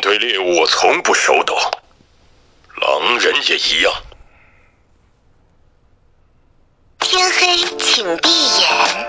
[0.00, 1.56] 对猎物我从不手抖，
[2.80, 3.92] 狼人也一样。
[7.00, 8.28] 天黑，请闭
[8.60, 9.07] 眼。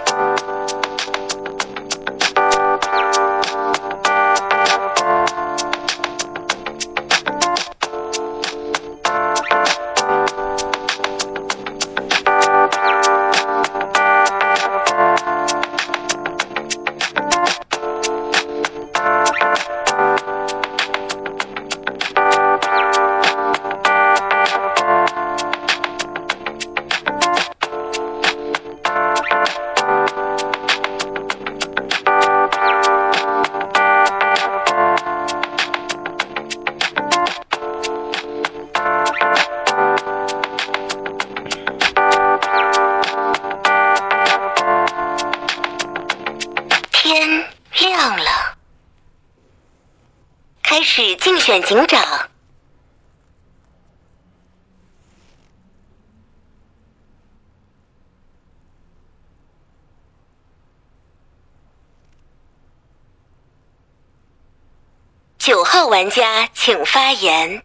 [65.89, 67.61] 玩家请发言。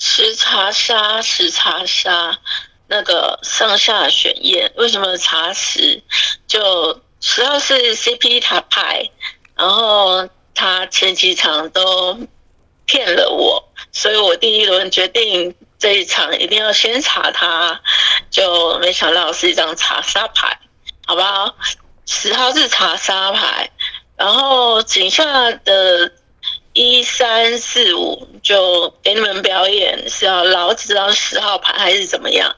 [0.00, 2.36] 十查沙，石查沙，
[2.88, 6.02] 那个上下选验，为什么查十？
[6.48, 9.08] 就十号是 CP 塔牌，
[9.54, 12.18] 然后他前几场都
[12.84, 17.80] 骗了我，所以我第一轮决定这一场一定要先查他，
[18.30, 20.58] 就没想到是一张查沙牌，
[21.06, 21.54] 好不好？
[22.06, 23.70] 十号是查沙牌，
[24.16, 26.12] 然后井下的。
[26.80, 32.56] 一三四五就给你们表演，是要捞这张十号牌还是怎么样？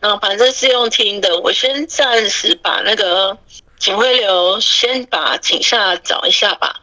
[0.00, 3.36] 那反正是用听的，我先暂时把那个
[3.80, 6.76] 警徽流先把井下找一下吧，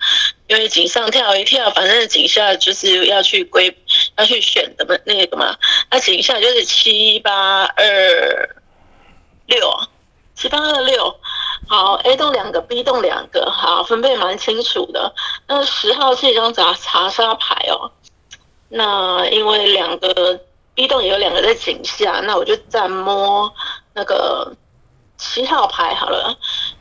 [0.47, 3.77] 因为井上跳一跳，反正井下就是要去归
[4.17, 5.57] 要去选的嘛那个嘛，
[5.89, 8.49] 那井下就是七八二
[9.45, 9.73] 六，
[10.35, 11.17] 七八二六。
[11.67, 15.13] 好，A 栋两个，B 栋两个，好，分配蛮清楚的。
[15.47, 17.91] 那十号是一张查查杀牌哦。
[18.69, 20.39] 那因为两个
[20.75, 23.51] B 栋也有两个在井下，那我就再摸
[23.93, 24.55] 那个
[25.17, 26.37] 七号牌好了。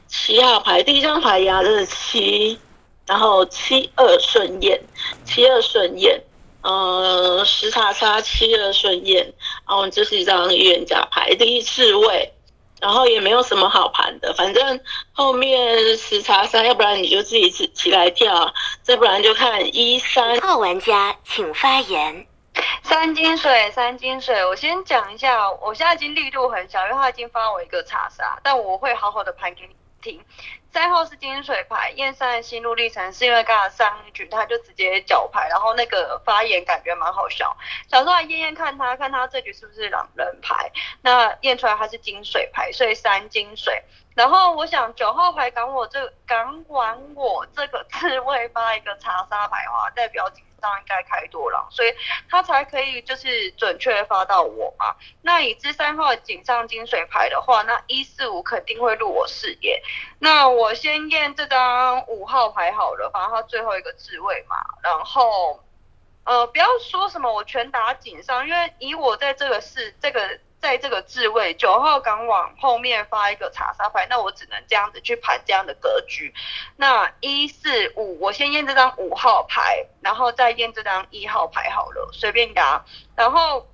[0.09, 2.59] 七号牌第一张牌压的是七，
[3.07, 4.83] 然后七二顺验，
[5.25, 6.23] 七二顺验，
[6.63, 9.33] 呃，十查杀七二顺验，
[9.67, 12.33] 然后这是一张预言家牌，第一次位。
[12.83, 14.81] 然后也没有什么好盘的，反正
[15.13, 22.27] 后面十查三，要不然你就自己起起来跳，再不然就看一三二玩家请发言。
[22.83, 30.21] 三金水，三金水，我先讲一下，我现在已经力度很小，因为他已经发我一个查杀，但我会好好的盘给你听。
[30.73, 37.55] 三号是金水牌，燕山的心路历程是因为刚刚上一局他就直接脚牌，然后那个发言感觉蛮好笑，
[37.89, 40.73] 想说来验验看他，看他这局是不是狼人牌，
[41.03, 43.83] 那验出来他是金水牌，所以三金水。
[44.15, 50.43] 然后我想九号牌赶我这赶管我这个自卫发一个查杀牌的话，代表警。
[50.63, 51.93] 上应该开多了，所以
[52.31, 54.97] 他才可以就是准确发到我嘛。
[55.21, 59.83] 那已知三号井上金水牌的话，那一四五肯定会入我视野。
[60.21, 64.57] 那我先验这张五号牌好了，反正他最后一个置位嘛。
[64.83, 65.61] 然后
[66.25, 70.39] 呃，不要说什么我全打井上，因为以我在这个是这个。
[70.63, 76.33] 在这个置位九号港往后面发一个查杀牌，那我只能这样子去盘这样的格局。
[76.77, 82.85] 那一四五，我先验这张五号牌，然后再验这张一号牌好了，随便答。
[83.17, 83.67] 然后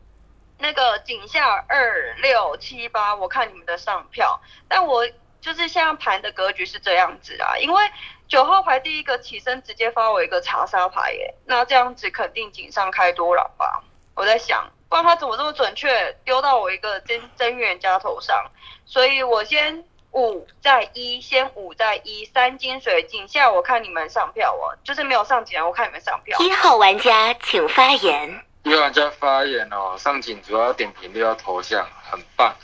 [0.57, 5.07] 那个井下二六七八，我看你们的上票，但我
[5.43, 7.83] 就是现在盘的格局是这样子啊，因为
[8.29, 13.85] 九号牌第一个起身直接发我一个查杀牌耶，那这样子肯定井上开多了吧？
[14.15, 14.71] 我在想。
[14.89, 18.51] 不知道他怎么这么准确丢到我一个真真预言家头上，
[18.87, 26.39] 所以我先五再一，先五再一，三金水井下，我看你们上票哦，就是没有上井，我看你们上票。
[26.41, 28.45] 一号玩家请发言。
[28.63, 32.57] 一号玩家发言哦，上井主要点评六号头像，很棒，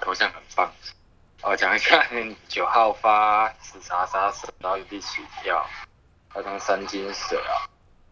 [0.00, 0.70] 头像很棒。
[1.42, 2.06] 哦讲一下
[2.48, 5.64] 九号发死杀杀死到第七票，
[6.34, 7.64] 他当三金水啊。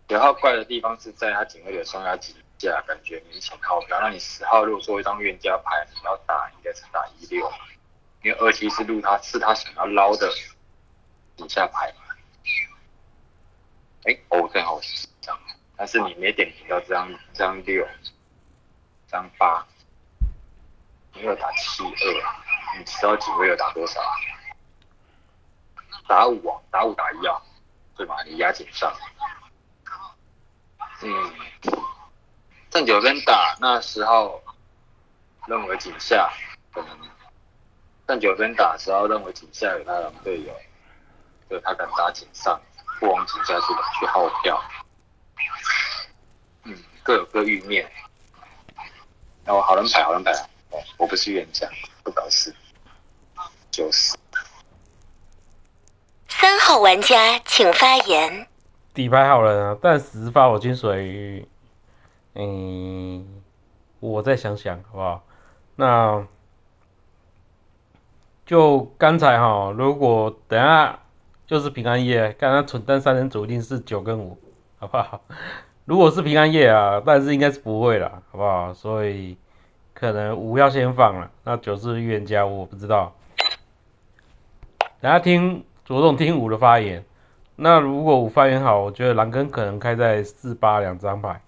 [0.09, 2.35] 九号怪的地方是在他警卫的双压机。
[2.59, 7.51] 价感觉明显靠标，那你十号如果做一张冤家牌，你要打应该是打一六，
[8.23, 10.29] 因为二七是路他是他想要捞的
[11.37, 12.03] 底下牌嘛。
[14.05, 15.39] 哎，哦，正好是张，
[15.77, 17.87] 但是你没点评到这张这张六，
[19.07, 19.67] 这张八，
[21.15, 24.01] 你要打七二，你十号几位要打多少？
[26.09, 27.41] 打五啊，打五打一啊，
[27.97, 28.17] 对吧？
[28.27, 28.93] 你压紧上。
[31.01, 31.33] 嗯，
[32.79, 34.41] 正九跟打那时候
[35.49, 36.31] 认为井下
[36.73, 36.97] 可能
[38.07, 40.55] 正九跟打时候认为井下有他的队友，
[41.49, 42.61] 所以他敢打井上，
[43.01, 43.67] 不往井下去
[43.99, 44.63] 去耗票。
[46.63, 47.91] 嗯，各有各欲面。
[49.45, 50.31] 那我好人牌，好人牌，
[50.71, 51.69] 哦，我不是冤家，
[52.05, 52.55] 不搞事，
[53.73, 54.17] 就是。
[56.29, 58.47] 三号玩家请发言。
[58.95, 61.45] 底牌好人啊，但十发我金水，
[62.41, 63.27] 嗯，
[63.99, 65.25] 我再想想好不好？
[65.75, 66.25] 那
[68.47, 71.01] 就刚才哈，如果等下
[71.49, 74.39] 就是平安夜，刚刚蠢蛋三人组一定是九跟五，
[74.79, 75.21] 好不好？
[75.85, 78.73] 如果是平安夜啊，但是应该是不会啦，好不好？
[78.73, 79.37] 所以
[79.93, 83.15] 可能五要先放了，那九是预言家，我不知道。
[85.01, 87.05] 等下听着重听五的发言，
[87.57, 91.41] 那如果五发言好，我觉得蓝根可能开在四八两张牌，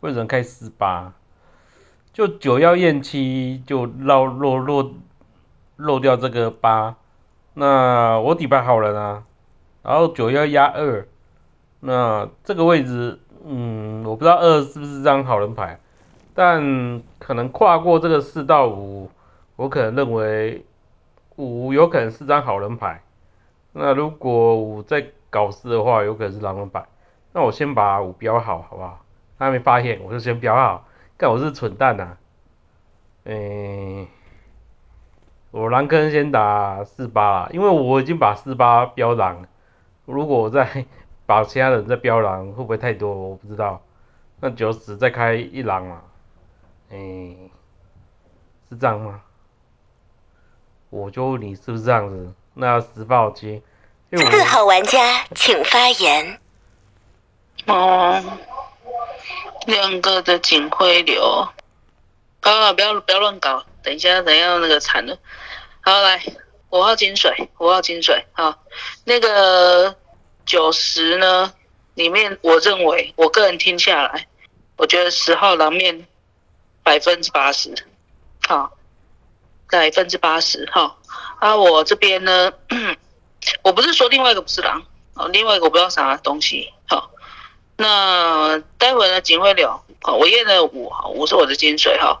[0.00, 1.12] 为什么开四八？
[2.12, 4.92] 就九要验七，就漏漏漏
[5.76, 6.96] 漏掉这个八，
[7.54, 9.24] 那我底牌好人啊，
[9.82, 11.06] 然后九要压二，
[11.80, 13.20] 那这个位置。
[13.42, 15.80] 嗯，我不知道二是不是张好人牌，
[16.34, 19.10] 但可能跨过这个四到五，
[19.56, 20.66] 我可能认为
[21.36, 23.02] 五有可能是张好人牌。
[23.72, 26.84] 那如果五在搞事的话，有可能是狼人牌。
[27.32, 29.00] 那我先把五标好，好不好？
[29.40, 30.86] 他还没发现，我就先标号。
[31.16, 32.18] 看我是蠢蛋呐，
[33.24, 34.06] 诶，
[35.50, 39.46] 我狼坑先打四八，因为我已经把四八标狼。
[40.04, 40.84] 如果我再
[41.24, 43.14] 把其他人再标狼会不会太多？
[43.14, 43.80] 我不知道。
[44.40, 46.02] 那九十再开一狼嘛？
[46.90, 46.98] 哎，
[48.68, 49.22] 是这样吗？
[50.90, 52.34] 我就问你是不是这样子？
[52.52, 53.62] 那十报接。
[54.12, 56.38] 四号玩家请发言。
[57.66, 58.20] 哦，
[59.66, 61.48] 两个的警徽流。
[62.42, 65.18] 好，不要不要乱搞，等一下等一下那个惨了。
[65.80, 66.22] 好，来
[66.70, 68.62] 五号金水，五号金水，好，
[69.04, 69.96] 那个。
[70.46, 71.52] 九十呢？
[71.94, 74.26] 里面我认为，我个人听下来，
[74.76, 76.08] 我觉得十号狼面
[76.82, 77.72] 百分之八十，
[78.48, 78.72] 好，
[79.70, 80.98] 百分之八十，好。
[81.38, 82.52] 啊，我这边呢，
[83.62, 84.82] 我不是说另外一个不是狼，
[85.14, 87.12] 哦，另外一个我不知道啥东西，好。
[87.80, 92.20] 那待会呢，警徽流，好，我验了五，好，五是我的金水，哈。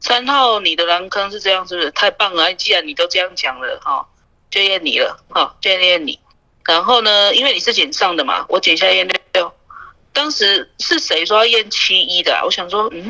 [0.00, 1.92] 三号你的狼坑是这样，是不是？
[1.92, 2.52] 太棒了！
[2.54, 4.08] 既然你都这样讲了，哈，
[4.50, 6.18] 就验你了，哈，就验你。
[6.64, 7.32] 然后呢？
[7.36, 9.52] 因为你是减上的嘛，我减下验六。
[10.12, 12.40] 当时是谁说要验七一的？
[12.44, 13.08] 我想说，嗯，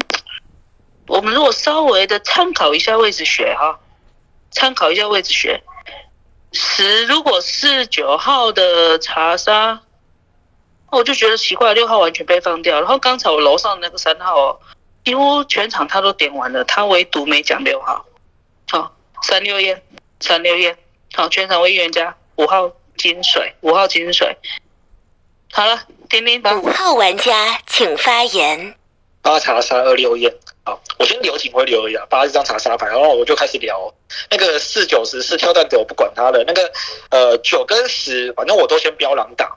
[1.06, 3.80] 我们如果稍微的参考一下位置学哈，
[4.50, 5.62] 参考一下位置学。
[6.52, 9.80] 十如果是九号的查杀，
[10.96, 12.80] 我就觉得奇怪，六号完全被放掉。
[12.80, 14.58] 然后刚才我楼上那个三号哦，
[15.04, 18.04] 几乎全场他都点完了，他唯独没讲六号。
[18.70, 19.82] 好，三六验，
[20.20, 20.76] 三六验，
[21.14, 22.72] 好，全场为预言家五号。
[22.98, 24.38] 金水五号金水，
[25.52, 25.78] 好了，
[26.08, 26.54] 听听吧。
[26.54, 28.74] 五号玩家请发言。
[29.20, 30.34] 八查杀二六验，
[30.64, 33.92] 好，我先留警徽留一下，八是张查杀牌，然后我就开始聊
[34.30, 36.42] 那个四九十四跳弹的，我不管他了。
[36.46, 36.72] 那个
[37.10, 39.54] 呃九跟十，反正我都先标狼打，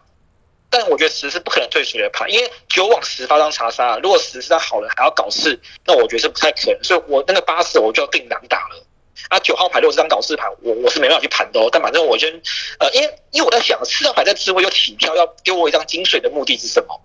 [0.69, 8.85] 但我觉得十是不可能退水的牌，因为九往十发张查杀，如果十是他好人还要搞事，那我觉得是不太可能，所以我那个八十我就要定两打了。
[9.29, 11.69] 啊，九号牌如果是张搞事牌，我我是没办法去盘的哦。
[11.71, 12.41] 但反正我先，
[12.79, 17.01] 呃，因为因为我在想，四张牌在智慧又起跳，要给我一张金水的目的是什么？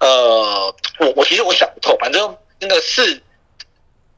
[0.00, 1.96] 呃，我我其实我想不透。
[1.98, 3.22] 反正那个四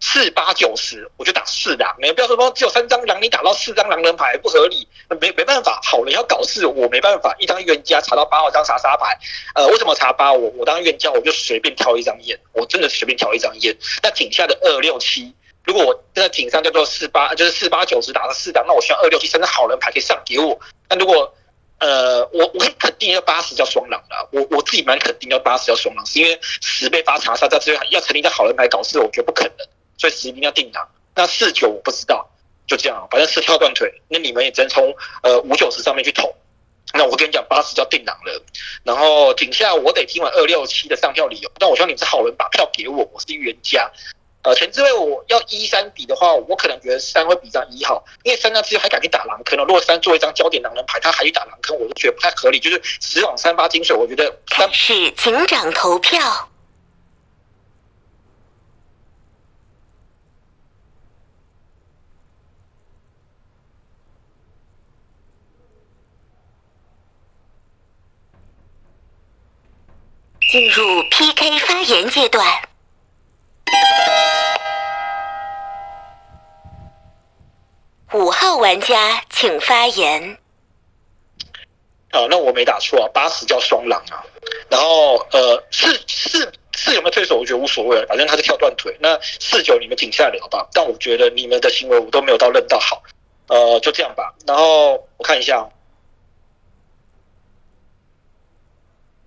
[0.00, 1.94] 四八九十，我就打四狼。
[2.00, 5.78] 你不要说说只有三张狼，你打到四张狼人牌不合理，那没没办法。
[5.82, 7.36] 好人要搞事，我没办法。
[7.38, 9.18] 一张预言家查到八号张查杀牌，
[9.54, 10.32] 呃，为什么查八？
[10.32, 13.76] 我我当预言家，我就随便挑一张验，我真的随便挑一张验。
[14.02, 15.34] 那井下的二六七。
[15.64, 20.58] 如果我在井上叫做四八，就是四八九十打了四张，那我需要二六七三张好人牌可以上给我。
[20.88, 21.32] 那如果
[21.78, 29.66] 呃，我我可以肯定要八十叫双狼的，我我自己蛮肯定要八十叫双狼，是因为十被发查杀在这边要成立在好人牌搞事，我觉得不可能，
[30.00, 30.88] 所以十一定要定狼。
[31.14, 32.26] 那四九我不知道，
[32.66, 36.34] 就这样，反正四跳断腿，那你们也只能从呃五九十上面去投。
[36.94, 38.42] 那我跟你讲，八十叫定狼了。
[38.82, 43.90] 然后井下我得听完二六七的上票理由，但我希望你是好人把票给我，我是预言家。
[44.42, 49.64] 呃，前置位我要一三比的话，我可能觉得三会比张一好，因为三张之后还敢去打狼坑了。
[49.66, 52.58] 如果三做一张焦点狼人牌，他还去打狼坑，我就觉得不太合理。
[52.58, 56.49] 就是十往三发金水，我觉得三是警长投票。
[70.50, 72.44] 进入 PK 发言阶段。
[78.12, 80.38] 五号玩家请发言。
[82.10, 84.26] 好，那我没打错啊，八十叫双狼啊。
[84.68, 88.96] 然后呃，四四四有没有退手，我觉得无所谓了，反正他是跳断腿。
[88.98, 93.00] 那四九你们停下来聊吧，但我觉得你们的行为我都没有到认到好，
[93.46, 94.34] 呃，就这样吧。
[94.48, 95.70] 然后我看一下，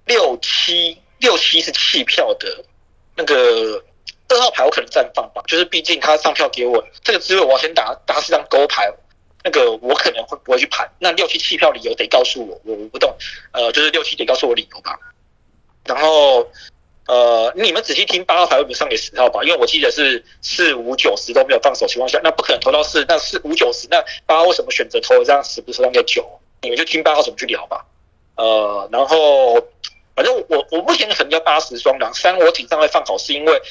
[0.03, 2.63] 六七六七是弃票的，
[3.15, 3.84] 那个
[4.27, 8.94] 二号牌我可能暂放吧，就是毕竟他上票给我这个滋味，我要先打打四张勾牌。
[9.46, 10.89] 那个我可能会不会去盘？
[11.00, 13.13] 那六七弃票理由得告诉我，我我不懂。
[13.51, 14.98] 呃，就是六七得告诉我理由吧。
[15.84, 16.50] 然后
[17.08, 19.44] 呃，你们仔细听八号牌会不会上给十号吧？
[19.44, 26.25] 因为我记得是四五九十都没有放手情况下，那不可能投到四，那四五九十，那八号为什么选择投了这样十不是投给九？
[26.62, 27.86] 你们就听八号怎么去聊吧。
[28.38, 29.56] 呃，然后
[30.15, 33.62] 反正我我目前可能要八十双狼三，我顶上会放好，是因为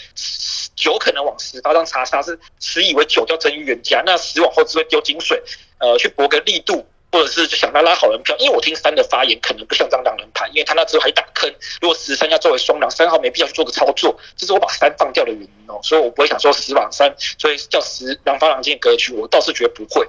[0.74, 5.42] 九可能往十八张查杀，是十以为九叫真预言家，那十往后只会丢金水。
[5.78, 11.52] 呃，去搏个力度，或者是就想他拉好人票，因为我听三的发言可能不像张狼人盘，因为他那之后还打坑。
[11.80, 15.80] 如果十三要作为双狼，三号没必要去做个操作，这是我把三放掉的原因哦。
[15.82, 20.06] 所以我不会想说十往三，所以叫十狼发狼进格局，我倒是觉得不会。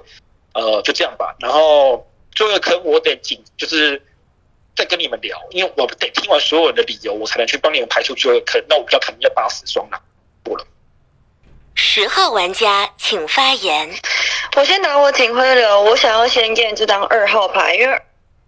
[0.54, 1.34] 呃，就这样吧。
[1.40, 4.00] 然后最后一个坑我得紧，就是
[4.76, 8.64] 再跟你们聊，因为我得听完所有人的理由，我才能去帮你们排除最后一个坑。
[8.68, 10.00] 那我比较肯定要八十双狼
[10.42, 10.64] 不了。
[11.74, 13.94] 十号玩家请发言。
[14.56, 18.02] 我先拿我警徽流，我想要先验这张二号牌，因为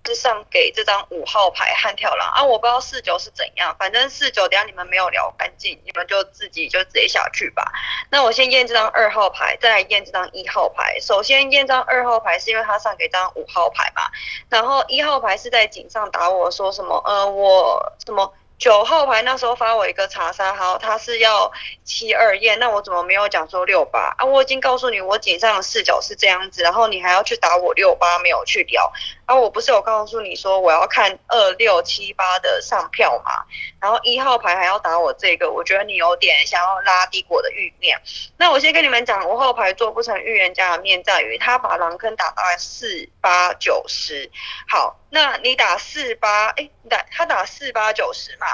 [0.07, 7.73] 是上给这张五号牌悍跳狼啊，我不知道四九是怎样，反正四九等下你们没有聊干净，你们就自己就直接下去吧。
[8.11, 10.99] 那我先验这张二号牌，再来验这张一号牌。
[11.01, 14.03] 首先验这张二号牌是因为他上给张五号牌嘛，
[14.49, 18.33] 然后一号牌是在井上打我说什么，呃，我什么。
[18.59, 21.53] 九号牌那时候发我一个查杀，好，他是要
[21.85, 24.25] 七二验，那我怎么没有讲说六八啊？
[24.25, 28.91] 我已经告诉你我井上的视角是这样子，然后你还要去打我六八，没有去聊。
[29.27, 33.45] 啊，我不是有告诉你说我要看二六七八的上票嘛？
[33.81, 38.01] 然后一号牌还要打我这个，我觉得你有点想要拉低我的预面。
[38.37, 44.31] 那我先跟你们讲，五号牌做不成预言家的面在于他把狼坑打到四八九十。
[44.69, 48.47] 好，那你打四八，哎，打他打四八九十嘛？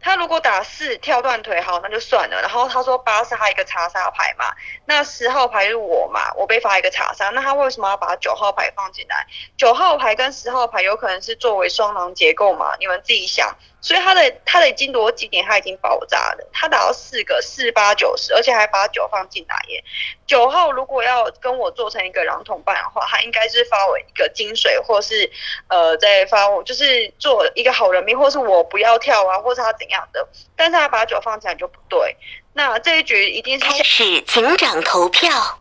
[0.00, 2.40] 他如果打四跳断腿好，那就算了。
[2.40, 4.46] 然后他说八是他一个查杀牌嘛，
[4.86, 9.26] 那十号牌是我嘛，我被发一个查杀，那他为什么要把九号牌放进来？
[9.56, 12.74] 九号牌跟十号牌有可能是作为双狼结构嘛？
[12.78, 13.54] 你们自己想。
[13.80, 19.82] 所以他的他的已经逻辑点他已经爆炸了，他打到四个四八九十，而且还把九放进来耶。
[20.26, 25.30] 九号如果要跟我做成一个狼同伴的话，他应该是发我一个金水，或是
[25.68, 30.28] 呃再发我就是做一个好人命，或是我不要跳啊，或是他怎样的。
[30.56, 32.16] 但是他把九放进来就不对。
[32.52, 35.59] 那这一局一定是开始警长投票。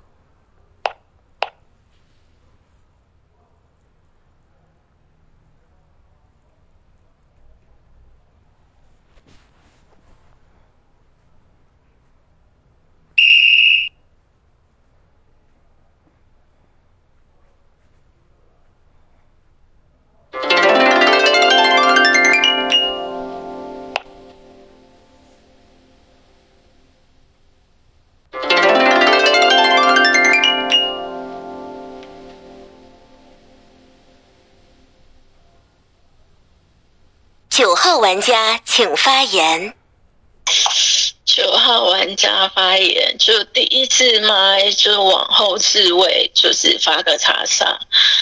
[38.00, 39.74] 玩家请发言。
[41.26, 47.80] 九号玩家发言，就第一次麦就往后置位，就是发个查杀，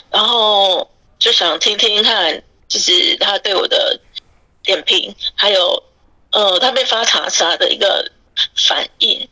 [0.09, 3.99] 然后就想听听看，就是他对我的
[4.63, 5.83] 点评，还有
[6.31, 8.11] 呃他被发查杀的一个
[8.55, 9.29] 反应。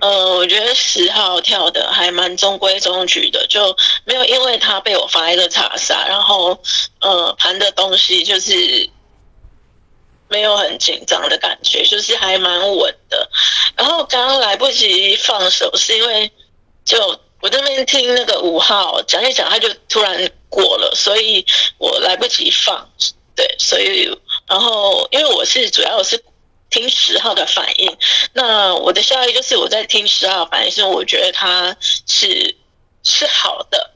[0.00, 6.62] 呃，我觉得十号跳的还蛮中规中矩的，就没有因为他被我发一个查杀，然后
[7.00, 8.88] 呃盘的东西就是。
[10.28, 13.30] 没有很紧张的感觉，就是还蛮稳的。
[13.76, 16.30] 然后刚刚来不及放手，是因为
[16.84, 21.44] 就我这边听那个五号讲一讲，他就突然过了，所以
[21.78, 22.88] 我来不及放。
[23.36, 24.04] 对，所以
[24.46, 26.22] 然后因为我是主要是
[26.70, 27.96] 听十号的反应，
[28.32, 32.56] 那我的效益就是我在听十号反应，是我觉得他是
[33.02, 33.90] 是好的。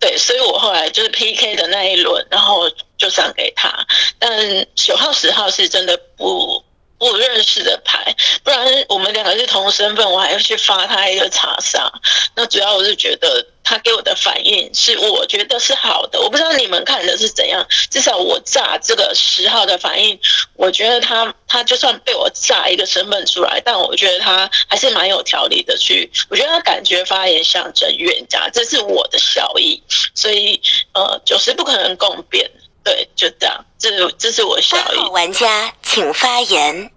[0.00, 3.84] 对，所以我后来就是 P K 的那一轮，然后就上给他。
[4.18, 6.64] 但九号、十号是真的不
[6.98, 11.92] 不认识的牌，不然我们两个是同身份，我还要去发他一个查杀。
[12.34, 17.64] 那主要我是觉得他给我的反应是我觉得是好的，我不知道你们看的是怎样。
[17.88, 20.18] 至少我炸这个十号的反应，
[20.54, 26.10] 我觉得他他就算被我炸一个身份出来，但我觉得他还是蛮有条理的去。
[26.28, 29.80] 我觉得他感觉发言像真冤家，这是我的效益。
[30.14, 30.60] 所以
[30.94, 32.50] 呃，九十不可能共变。
[32.88, 35.10] 对，就这样，这这是我效益。
[35.10, 36.90] 玩家请发言。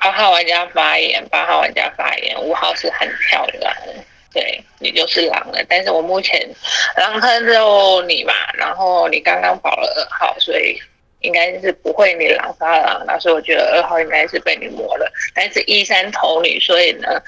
[0.00, 2.40] 八号玩家发言，八号玩家发言。
[2.40, 3.70] 五号是很漂亮，
[4.32, 5.62] 对你就是狼了。
[5.68, 6.48] 但是我目前
[6.96, 10.80] 狼坑只有你嘛，然后你刚刚保了二号，所以
[11.20, 13.04] 应该是不会你狼杀狼。
[13.06, 15.12] 那所以我觉得二号应该是被你磨了。
[15.34, 17.22] 但是一三投你，所以呢？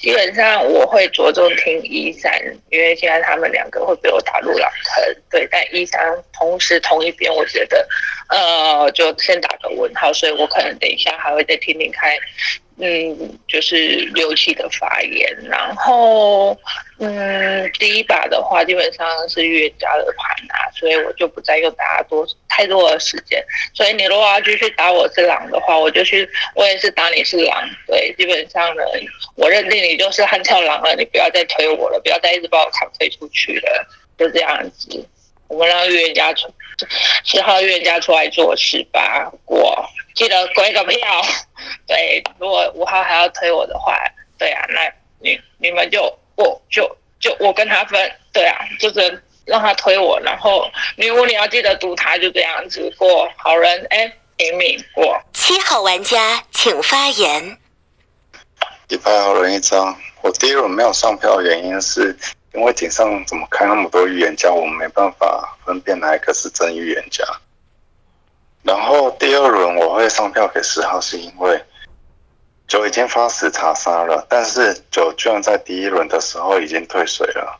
[0.00, 2.32] 基本上我会着重听一三，
[2.70, 5.46] 因为现在他们两个会被我打入狼坑，对。
[5.50, 6.00] 但一三
[6.32, 7.88] 同时同一边，我觉得，
[8.28, 12.10] 呃，就先打个问号，所以我可能等一下还会再听听看。
[12.80, 13.76] 嗯，就是
[14.14, 16.56] 六七的发言，然后
[17.00, 23.44] 嗯，第一把的话基本上是预言家的盘啊，所以我就不再用大家多太多的时间。
[23.74, 27.68] 所以你如果要继续打我是狼的话，我就去，我也是打你是狼。
[27.86, 28.82] 对，基本上呢，
[29.34, 35.04] 我认定你就是悍跳狼了，你不要再推我了，不要再一直把我扛飞出去了，就这样子。
[35.48, 36.48] 我们让预言家出
[37.24, 40.98] 十号预言家出来做事吧，过记得归个票。
[41.86, 43.98] 对，如果五号还要推我的话，
[44.38, 46.02] 对啊，那你你们就
[46.36, 53.28] 我就就我跟他分，对啊，就是让他推我，然后女巫你要记得堵他，就这样子过。
[53.36, 55.20] 好人哎，平民过。
[55.32, 57.58] 七号玩家请发言。
[58.86, 62.16] 底牌好人一张，我第一轮没有上票的原因是
[62.54, 67.24] 因为井上怎么开那么多预言家，我们没办法分辨哪一个是真预言家。
[68.62, 71.62] 然后第二轮我会上票给十号，是因为
[72.66, 77.58] 九已经发死查杀了，但是九居然在第一轮的时候已经退水了，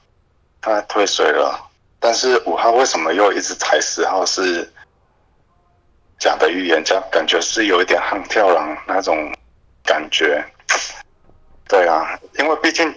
[0.60, 4.70] 他退水了，但是五号为什么又一直踩十号是
[6.18, 7.00] 假的预言家？
[7.10, 9.32] 感觉是有一点悍跳狼那种
[9.84, 10.44] 感觉。
[11.68, 12.92] 对啊，因为毕竟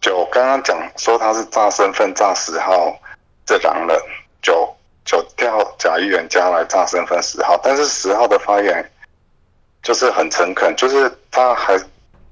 [0.00, 2.98] 九刚刚讲说他是炸身份炸十号
[3.46, 4.00] 这狼了，
[4.42, 4.74] 九。
[5.02, 8.92] 就跳假预言家来炸身份十号，但是十号的发言
[9.82, 11.76] 就是很诚恳，就是他还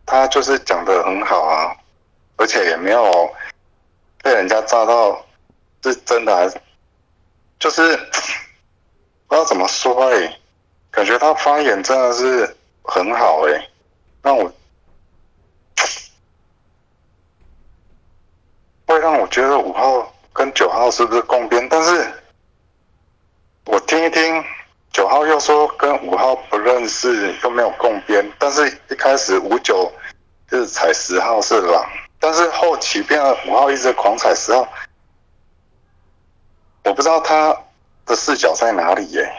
[0.07, 1.75] 他就是讲的很好啊，
[2.37, 3.35] 而且也没有
[4.23, 5.27] 被人家炸到
[5.83, 6.49] 是真的，还
[7.59, 7.97] 就是
[9.27, 10.39] 不知道怎么说哎，
[10.91, 13.69] 感觉他发言真的是很好哎，
[14.23, 14.53] 让我
[18.99, 22.13] 会让我觉得五号跟九号是不是共编，但是。
[23.65, 24.45] 我听一听，
[24.93, 29.93] 九号又说跟五号不认识，又没有共编，但是一开始五九
[30.51, 31.87] 就是踩十号是狼，
[32.19, 34.67] 但是后期变了五号一直狂踩十号，
[36.85, 37.55] 我不知道他
[38.07, 39.31] 的视角在哪里耶。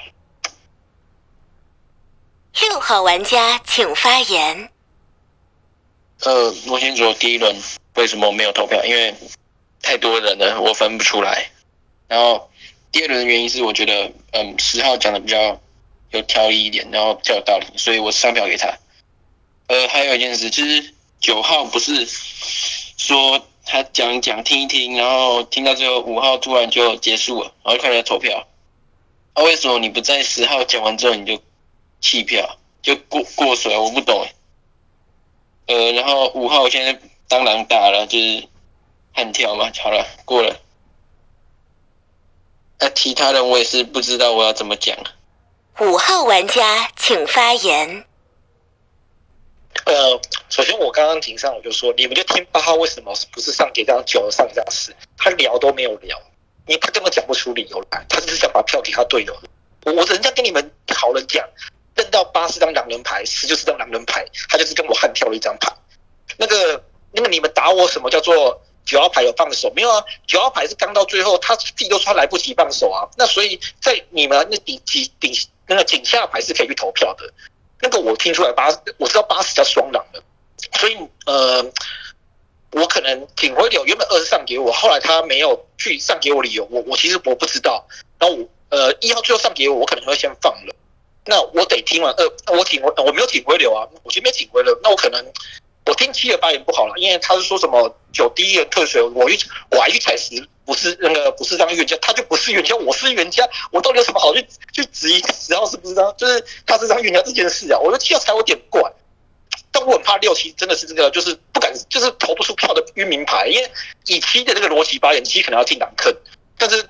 [2.61, 4.69] 六号玩家请发言。
[6.23, 7.55] 呃，我先说第一轮
[7.95, 9.15] 为什么没有投票，因为
[9.81, 11.51] 太多人了，我分不出来，
[12.07, 12.49] 然后。
[12.91, 15.61] 第二轮的原因是，我觉得，嗯，十号讲的比较
[16.09, 18.79] 有条理一点，然后比较有道理，所以我上票给他。
[19.67, 22.07] 呃，还有一件事，就是九号不是
[22.97, 28.47] 说他讲讲，听一听，然后听到最后五号突然就结束了，然后就开始投票。
[29.33, 31.39] 啊，为什么你不在十号讲完之后你就
[32.01, 33.77] 弃票，就过过水？
[33.77, 34.27] 我不懂。
[35.67, 38.47] 呃，然后五号现在当然打了，就是
[39.19, 40.55] 悍跳嘛，好了，过了。
[42.79, 44.95] 那其他人我也是不知道我要怎么讲。
[45.81, 48.05] 五号玩家请发言。
[49.85, 56.17] 呃，首先我刚刚庭上我就说，你们就听八号为什么不是上几张九上一张十，他聊都没有聊，
[56.65, 59.37] 你他根本讲不出理由来，他只是想把票给他队友。
[59.83, 61.45] 我我人家跟你们好了讲，
[61.95, 65.69] 认到八是张狼人牌，十就是张狼人牌，他就是跟我悍跳了一张牌。
[66.37, 68.61] 那个，那么你们打我什么叫做？
[68.89, 70.03] 九号牌有放手没有啊？
[70.25, 73.07] 九号牌是刚到最后，他自己都说来不及放手啊。
[73.17, 75.31] 那所以在你们那顶顶顶
[75.67, 77.31] 那个井下牌是可以去投票的。
[77.81, 80.23] 那个我听出来八，我知道八十叫双狼的，
[80.79, 80.97] 所以
[81.27, 81.63] 呃，
[82.71, 87.85] 我可能挺会有原本二十上给我，后来他没有去上给我理由，我我其实我不知道。
[88.17, 90.75] 然后我呃一号最后上给我，我可能会先放了。
[91.25, 95.23] 那我得听完二，我挺我没有挺回流啊，我前面挺回流，那我可能。
[95.89, 99.35] 我听七的发言不好了，因为他是说什么九第一人退水，我一
[99.71, 107.79] 我还去踩十，不是那个不是当预言家，他就不是预言家，我是预言家，我到底有什么好去去质疑十号是不是当就是他是当预言家这件事啊？
[107.79, 108.81] 我觉得七号踩我有点怪，
[109.71, 113.71] 但我很怕六七真的是这个就是不敢就是投不出票的冤名牌，因为
[114.05, 116.15] 以七的这个逻辑发言，七可能要进两坑，
[116.55, 116.87] 但是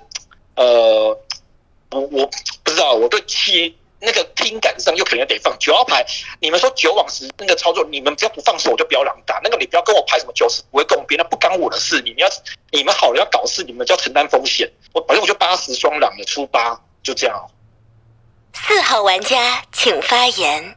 [0.56, 1.18] 呃
[1.90, 2.30] 我我
[2.62, 3.74] 不知道我对七。
[4.00, 6.04] 那个听感上又可能得放九号牌，
[6.40, 9.40] 你们说九往十那个操作，你们只要不放手就不要狼打。
[9.44, 12.00] 那个你不要跟我排什么九十不会共别那不干我的事。
[12.00, 12.28] 你们要
[12.70, 14.72] 你们好了要搞事，你们就要承担风险。
[14.92, 17.50] 我反正我就八十双狼的出八，就这样。
[18.54, 20.76] 四号玩家请发言。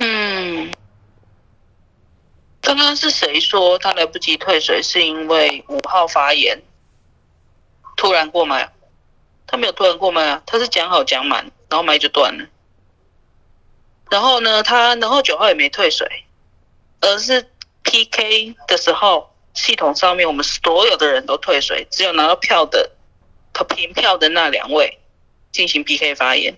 [0.00, 0.72] 嗯，
[2.62, 6.62] 刚刚是谁说他来不及退水是因为五号发言
[7.96, 8.72] 突然过麦？
[9.50, 12.46] 他没有突然过麦啊，他是讲好讲满，然后麦就断了。
[14.08, 16.06] 然后呢，他然后九号也没退水，
[17.00, 17.50] 而是
[17.82, 22.92] PK 的时候，系统上面我们所有的人都退水，只有拿到票的、
[23.68, 25.00] 凭票的那两位
[25.50, 26.56] 进行 PK 发言，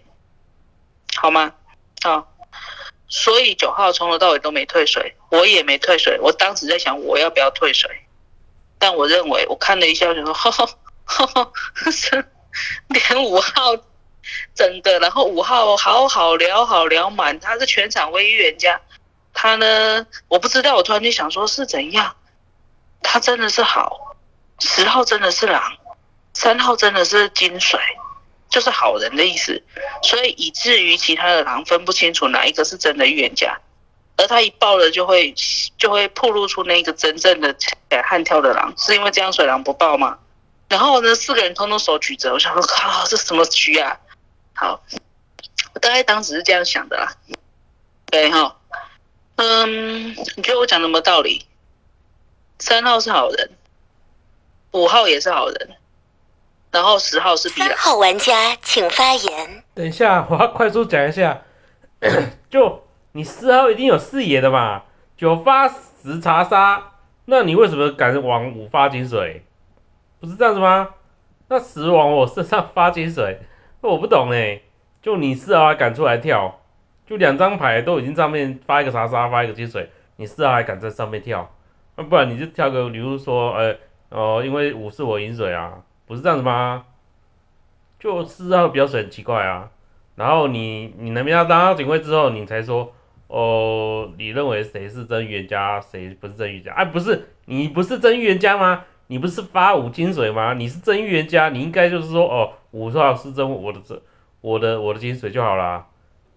[1.17, 1.55] 好吗？
[2.03, 2.31] 好，
[3.09, 6.21] 所以九号从头到尾都没退水，我也没退水。
[6.21, 7.91] 我当时在想我要不要退水，
[8.79, 10.67] 但我认为我看了一下，就说，哈哈
[11.07, 11.53] 哈哈。
[12.89, 13.77] 连五号
[14.55, 18.81] 整的，然后五号好好聊好聊满，他是全场唯一预言家。
[19.35, 22.15] 他呢，我不知道，我突然就想说，是怎样？
[23.03, 24.17] 他真的是好，
[24.61, 25.63] 十号真的是狼，
[26.35, 27.81] 三号真的是金水，
[28.49, 29.63] 就是好人的意思。
[30.03, 33.59] 所以以至于其他的狼分不清楚哪一个是真的预言家，
[34.17, 35.35] 而他一爆了就会
[35.79, 37.57] 就会暴露出那个真正的
[38.05, 40.19] 悍跳的狼，是因为这样水狼不爆吗？
[40.73, 43.95] 然后呢，四个人通通手举着，我想说，靠，这什么局啊？
[44.55, 44.83] 好，
[45.75, 47.13] 我大概当时是这样想的啦。
[48.07, 48.57] 对哈，
[49.37, 51.45] 嗯，你觉得我讲什么道理？
[52.59, 53.51] 三号是好人，
[54.71, 55.77] 五号也是好人，
[56.71, 57.51] 然后十号是。
[57.51, 59.65] 三号玩家请发言。
[59.75, 61.43] 等一下，我要快速讲一下。
[62.49, 62.83] 就
[63.13, 64.85] 你四号一定有视野的嘛？
[65.19, 66.93] 九发十查杀，
[67.27, 69.45] 那你为什么敢往五发井水？
[70.23, 70.91] 不是这样子吗？
[71.49, 73.41] 那十往我身上发金水，
[73.81, 74.61] 那我不懂哎。
[75.03, 76.61] 就你四号还敢出来跳，
[77.05, 81.53] 就两张牌都已经上面发一个啥啥，发一个金水，你四号还敢在上面跳？
[81.97, 83.77] 那不然你就跳个，比如说，呃，
[84.11, 86.85] 哦，因为五是我饮水啊，不是这样子吗？
[87.99, 89.73] 就四号表水很奇怪啊。
[90.15, 92.95] 然后你你那边要当到警卫之后，你才说，
[93.27, 96.73] 哦，你认为谁是真预言家，谁不是真预言家？
[96.75, 98.85] 哎，不是，你不是真预言家吗？
[99.13, 100.55] 你不是发五金水吗？
[100.55, 104.01] 你是真预言家，你应该就是说哦，五号是真我的这
[104.41, 105.87] 我的我的金水就好啦。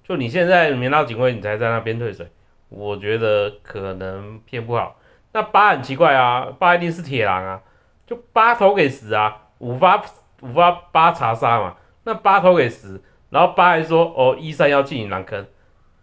[0.03, 2.27] 就你现在没到警卫，你才在那边退水，
[2.67, 4.99] 我觉得可能骗不好。
[5.31, 7.61] 那八很奇怪啊，八一定是铁狼啊，
[8.05, 10.03] 就八投给十啊，五发
[10.41, 15.47] 五发八查杀嘛，那八投给十，然后八还说哦一三要进你狼坑，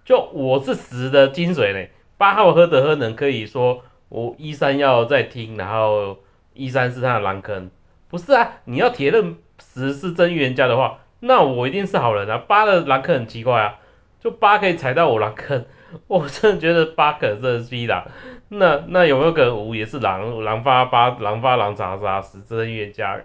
[0.06, 6.16] 就我是十的金水呢，八号喝的喝能可以说我一三要再听，然后。
[6.54, 7.70] 一三是他的狼坑，
[8.08, 8.60] 不是啊？
[8.64, 9.38] 你要铁认
[9.74, 12.38] 十是真预言家的话，那我一定是好人啊。
[12.38, 13.78] 八的狼坑很奇怪啊，
[14.22, 15.64] 就八可以踩到我狼坑，
[16.08, 18.06] 我真的觉得八可能是 B 狼。
[18.48, 20.42] 那那有没有可能五也是狼？
[20.44, 23.20] 狼发八，狼发狼查杀十真预言家，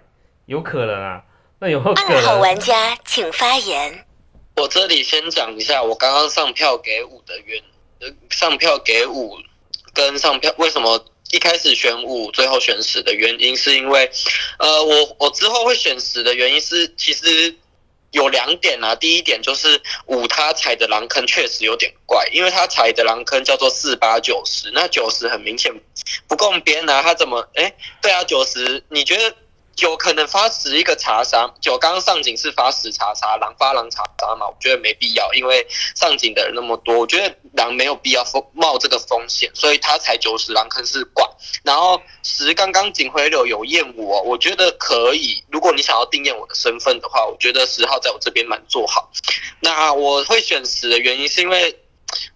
[0.46, 1.24] 有可能啊？
[1.58, 2.16] 那有没有可能？
[2.16, 4.04] 二号玩家请发言。
[4.56, 7.62] 我这里先讲一下，我刚刚上票给五的原，
[8.30, 9.36] 上票给五
[9.92, 11.04] 跟上票为什么？
[11.30, 14.10] 一开始选五，最后选十的原因是因为，
[14.58, 17.54] 呃，我我之后会选十的原因是，其实
[18.10, 18.94] 有两点啊。
[18.94, 25.72] 第一点就是五他踩的狼坑确实有点怪，因为他踩的狼坑叫做四八九十，那九十很明显
[26.26, 27.48] 不共边啊，他怎么？
[27.54, 29.34] 哎，对啊，九十，你觉得？
[29.78, 34.48] 九可能发十一个查杀，九刚刚上警是发十查杀，狼发狼查杀嘛？
[34.48, 35.64] 我觉得没必要，因为
[35.94, 41.24] 上警的人那么多，我觉得狼没有必要风冒这个风险，所以他才九十狼坑是挂。
[41.62, 45.44] 然后十刚刚警徽流有验我，我觉得可以。
[45.48, 49.08] 如果你想要定验我的身份的话，我觉得十号在我这边蛮做好。
[49.60, 51.78] 那我会选十的原因是因为。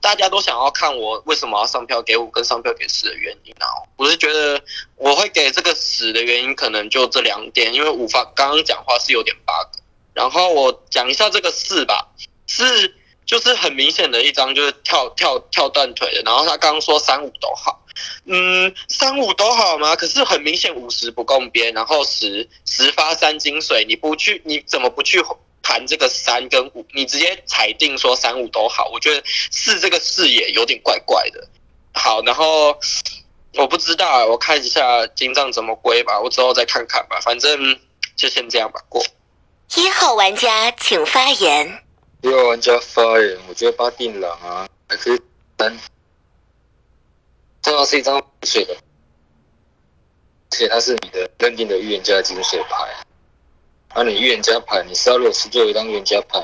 [0.01, 3.67] 大家都想要看我为什么要上票给五跟上票给四的原因啊？
[3.97, 4.63] 我是觉得
[4.97, 9.81] 我会给这个十的原因可能就这两点，因为五发刚刚讲话是有点 bug。
[10.15, 12.09] 然后我讲一下这个四吧，
[12.47, 16.23] 四就是很明显的一张就是跳跳跳断腿的。
[16.23, 17.83] 然后他刚刚说三五都好，
[18.27, 19.97] 嗯，三五都好吗？
[19.97, 25.23] 可是很明显五十不共边，然后十十发三金水，你不去你怎么不去？
[25.63, 31.49] 谈这个三跟五，你直接裁定说三五都好，我觉得四这个视野有点怪怪的。
[31.95, 32.79] 好，然后
[33.55, 37.79] 我不知道，我看一下金藏怎么归吧，我之后再看看吧，反正
[38.17, 39.05] 就先这样吧，过。
[39.77, 41.83] 一号玩家请发言。
[42.23, 45.21] 一号玩家发言，我觉得八定狼啊，还可以
[45.59, 45.79] 三，
[47.63, 52.77] 正好是一张水的，而且它是你的认定的预言家金水牌。
[53.95, 56.43] 那你预言家牌，你是要如果是作为一张预言家牌，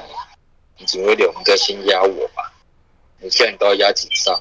[0.76, 2.52] 你警卫流应该先压我吧？
[3.20, 4.38] 你现在你都要压紧上。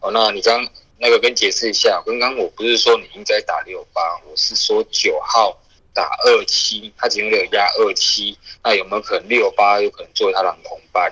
[0.00, 5.56] 哦，那你刚那个跟解释一下，刚刚我不是说你应该打六八，我是说九号
[5.94, 11.10] 打二七，他警卫流压二七，那有没有可能六八有可能作为他狼同伴？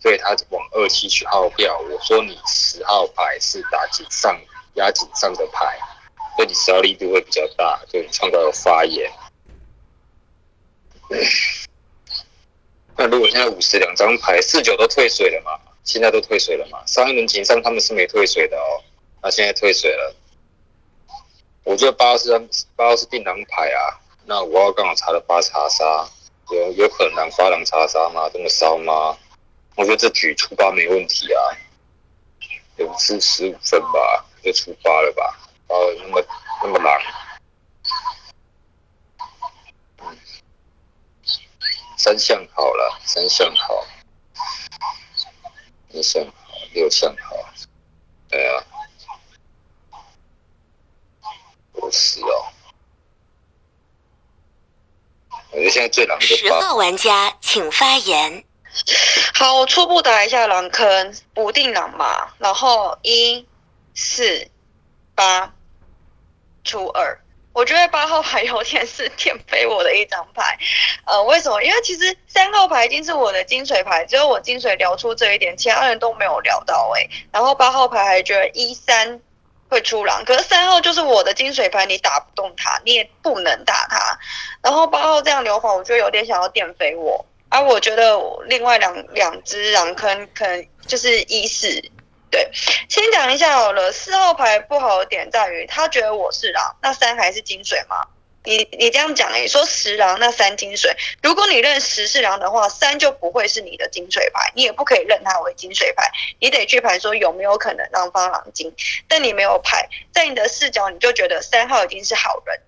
[0.00, 1.76] 所以他往二七去号票。
[1.80, 4.40] 我说你十号牌是打井上
[4.74, 5.76] 压井上的牌，
[6.36, 9.10] 所以你十号力度会比较大，就你创造的发言。
[12.96, 15.52] 那如果现在五十两张牌，四九都退水了嘛？
[15.84, 16.82] 现在都退水了嘛？
[16.86, 18.82] 上一轮情上他们是没退水的哦，
[19.22, 20.16] 那现在退水了。
[21.62, 26.08] 我觉得八号是八号是定狼牌啊，那五号刚好查了八查杀，
[26.50, 28.28] 有有可能发狼查杀吗？
[28.32, 29.16] 这么烧吗？
[29.76, 31.42] 我觉得这局出八没问题啊，
[32.76, 35.38] 有是十五分吧，就出八了吧？
[35.68, 36.24] 哦，那么
[36.62, 37.00] 那么狼。
[41.96, 43.86] 三项好了，三项好，
[45.90, 47.36] 一项好，六项好，
[48.28, 48.62] 对啊，
[51.72, 52.52] 不是哦。
[55.50, 58.44] 我觉得现在最狼的十号玩家请发言。
[59.34, 63.48] 好，我初步打一下狼坑，不定狼嘛，然后一
[63.94, 64.50] 四
[65.14, 65.54] 八
[66.62, 67.18] 出二。
[67.56, 70.58] 我觉得八号牌有点是垫飞我的一张牌，
[71.06, 71.62] 呃，为什么？
[71.62, 77.08] 因为其实三号牌已经是我的金水牌，只有我金水聊出这一点，其他人都没有聊到哎。
[77.32, 79.18] 然后八号牌还觉得一三
[79.70, 84.18] 会出狼，可是三号就是我的金水牌，你打不动他，你也不能打他。
[84.60, 91.82] 然后八号这样留法，我觉得有点想要垫飞我，而我觉得另外两两只狼坑可能就是一四。
[92.30, 92.50] 对，
[92.88, 93.92] 先讲一下好了。
[93.92, 97.96] 四号牌不好的点在于，他觉得我是狼，那三还是金水吗？
[98.42, 100.94] 你你这样讲，你说十狼，那三金水。
[101.20, 106.08] 如果你认十是狼的话，三就不会是你的金水牌，你也不可以认它为金水牌，
[106.38, 108.72] 你得去排说有没有可能让方狼金。
[109.08, 112.60] 但你没有牌，在你的视角，你就觉得三号已经是好人，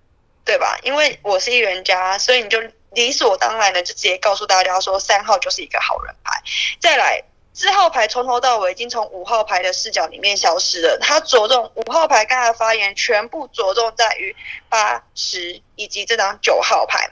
[0.44, 0.78] 对吧？
[0.82, 6.42] 因为我是预言家，所以你就理所当然的就直接告诉大家说，三号就是一个好人牌。
[6.80, 7.22] 再来。
[7.58, 14.36] 四号牌从头到尾已经从五号牌的视角里面消失了，他着重五号牌刚才发言全部着重在于
[14.68, 17.10] 八十以及这张九号牌。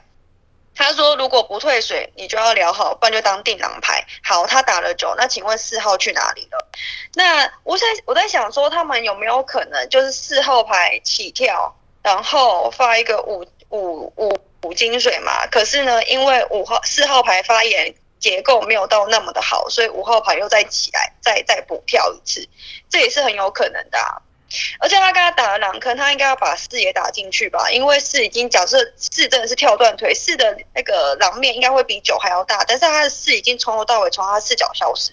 [0.73, 4.05] 他说如果不退水，你就要聊好，不然就当定狼牌。
[4.23, 6.65] 好，他打了九，那请问四号去哪里了？
[7.15, 15.45] 那我在我在想说，他们有没有可能就是四号牌起跳，然后发一个五五五五金水嘛？
[15.47, 17.93] 可是呢，因为五号四号牌发言。
[18.19, 22.47] 结构没有到那么的好，所以五号牌又再起来，再再补跳一次，
[22.89, 23.99] 这也是很有可能的。
[24.79, 27.69] 而且他刚刚打了两坑，他应该要把四也打进去吧？
[27.69, 35.11] 因为四已经假设四真的是跳断腿，四的那个狼面应该会比九还要大，但是他的四已经从头到尾从他视角消失，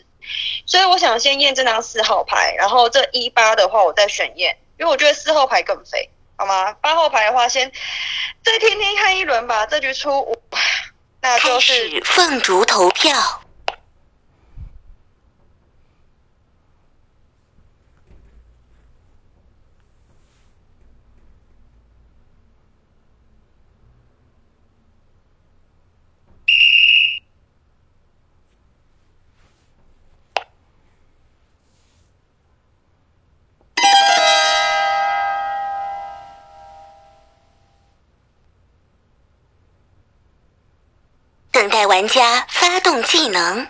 [0.67, 6.73] 所以我想先验这张四号牌，然后这一八的话我再选验，因为我觉得四号牌更肥，好吗？
[6.75, 7.73] 八号牌的话先
[8.45, 10.39] 再听听看一轮吧，这局出五。
[11.25, 13.44] 开始凤竹投票。
[41.55, 43.69] 等待玩家发动技能，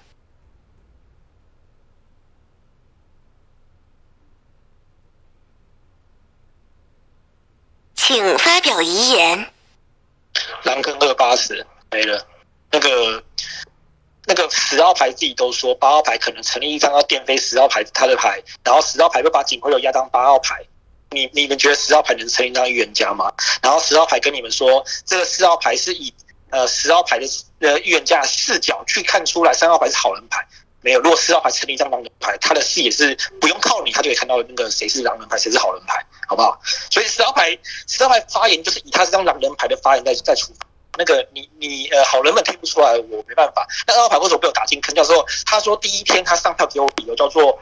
[7.95, 9.53] 请发表遗言。
[10.63, 12.27] 狼坑二八十没了，
[12.71, 13.23] 那个
[14.25, 20.65] 那个十号牌自己都说八号牌可能成立一张要电飞十号牌他的牌，然后十号牌会把警徽流压当八号牌。
[21.11, 23.31] 你你们觉得十号牌能成立一张预言家吗？
[23.63, 26.15] 然后十号牌跟你们说，这个四号牌是以。
[26.55, 27.27] 呃，十号牌的
[27.59, 30.47] 呃预言家视角去看出来，三号牌是好人牌，
[30.83, 31.01] 没有。
[31.01, 36.57] 如果四号牌成立一张狼人牌，他的视野是不用靠你，他就可以看到那个谁是狼人牌，谁是好人牌，好不好？
[36.93, 40.53] 所以十号牌，十号牌发言就是以他这张狼人牌的发言在在出。
[40.97, 43.67] 那个你你呃好人们听不出来，我没办法。
[43.85, 44.95] 那二号牌为什么被我打进坑？
[44.95, 47.59] 叫做他说第一天他上票给我理由叫做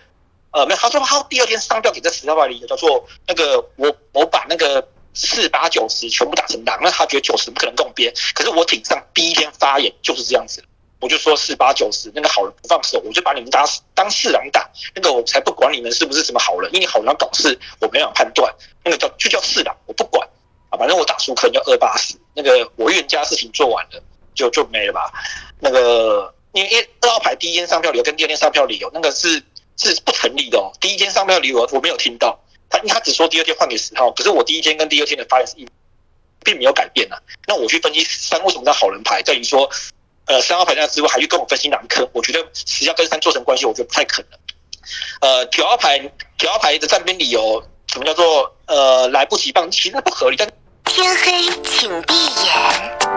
[0.50, 10.64] 呃没有，他说他第二天上票给这十号牌理由叫做那个我我把那个四八九十全部打成狼，那他觉得九十不可能共边，可是我挺上第一天发言就是这样子。
[11.01, 20.25] 我就说四八九十，那个好人不放手，我就把你们当当四狼打，那个我才不管你们是不是什么好人，因为好人要搞事，我没办法判断，那个叫就叫四狼，我不管
[20.70, 24.01] 啊，反正我打输可能就二八十，那个我预言家事情做完了，
[24.33, 25.12] 就就没了吧。
[25.59, 29.42] 那个因为二号牌第一天上票理由跟第二天上票理由，那个是
[29.77, 30.70] 是不成立的哦。
[30.81, 32.38] 第一天上票理由我没有听到，
[32.73, 35.69] 他他只说第二天换给十号，可是我第一天跟第二天的发言是一，
[36.43, 37.21] 并没有改变啊。
[37.47, 39.71] 那我去分析三为什么叫好人牌，在于说。
[40.25, 44.39] 呃，三号牌那之外，还去跟我分析狼坑，我觉得实际上跟三做成关系，我觉得不太可能。
[45.21, 45.99] 呃，九号牌，
[46.39, 50.37] 九号牌的站边理由，什么叫做呃来不及放，其实不合理。
[50.37, 50.49] 但
[50.85, 53.12] 天黑请闭眼。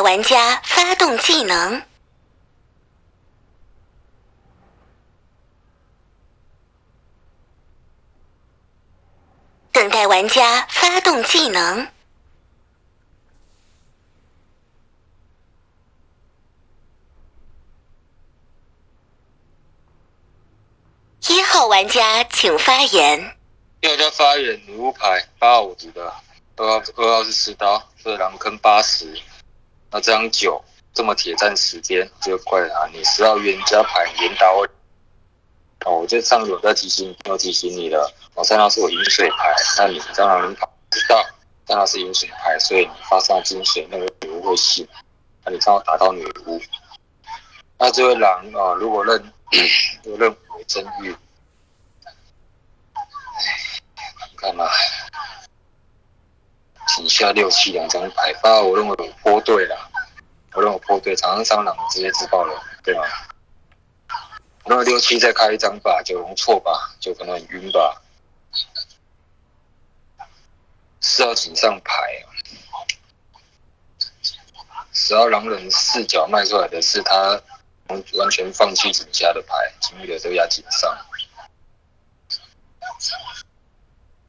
[0.00, 1.82] 玩家发动技能。
[9.70, 11.88] 等待玩家发动技能。
[21.28, 23.36] 一号玩家请发言。
[23.82, 26.12] 一号家发言，女巫牌八号我值的，
[26.56, 29.16] 二号二号是持刀，这狼坑八十。
[29.90, 32.86] 那这张九这么铁战时间，就怪啊！
[32.92, 34.64] 你十号冤家牌镰刀。
[35.84, 38.12] 哦，我这上有在提醒，要提醒你了。
[38.34, 41.24] 我三号是我饮水牌，那你蟑螂人跑知道，
[41.66, 44.86] 三号是饮水牌，所以你发上金水，那个女巫会信。
[45.44, 46.60] 那你刚好打到女巫，
[47.78, 49.32] 那这位狼啊，如果认
[50.02, 51.16] 如果认为真玉，
[54.36, 54.68] 看嘛，
[56.96, 59.90] 底下六七两张牌，发我认为我泼对了，
[60.54, 63.04] 我认为我泼对，长上三狼直接自爆了，对吗？
[64.64, 68.02] 那六七再开一张吧，九龙错吧，就可能很晕吧。
[71.00, 72.24] 四号井上牌，
[74.92, 77.40] 十二狼人视角卖出来的是他
[77.88, 80.98] 完全放弃井下的牌，金玉的都压井上。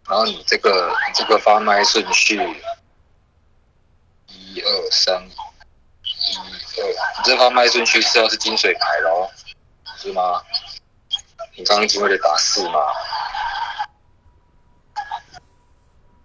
[0.09, 2.35] 然后你这个你这个发麦顺序，
[4.27, 9.29] 一二三，一二，你这发麦顺序四号是金水牌咯。
[10.01, 10.41] 是吗？
[11.55, 12.79] 你刚刚只为了打四吗？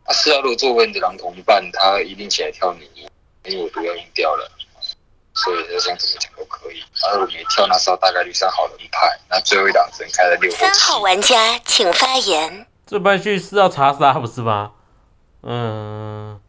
[0.05, 2.89] 啊，四号如果作为你的狼同伴，他一定起来跳你，
[3.43, 4.51] 因为我毒要用掉了，
[5.35, 6.83] 所以就像怎么讲都可以。
[7.03, 12.67] 而我没跳那时候大概率上好人牌，那最后一档只能开了六三号玩家请发言。
[12.87, 14.73] 这半序是要查杀不是吗？
[15.43, 16.41] 嗯，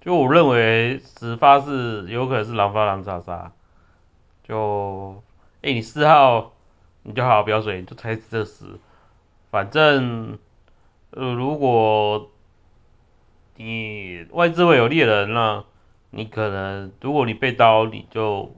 [0.00, 3.52] 就我认为十发是有可能是狼发狼查杀，
[4.42, 5.22] 就。
[5.66, 6.52] 哎，你四号，
[7.04, 8.66] 你就好好标准，就猜这十。
[9.50, 10.38] 反正，
[11.08, 12.30] 呃，如果
[13.56, 15.64] 你外置位有猎人那
[16.10, 18.54] 你可能如果你被刀，你就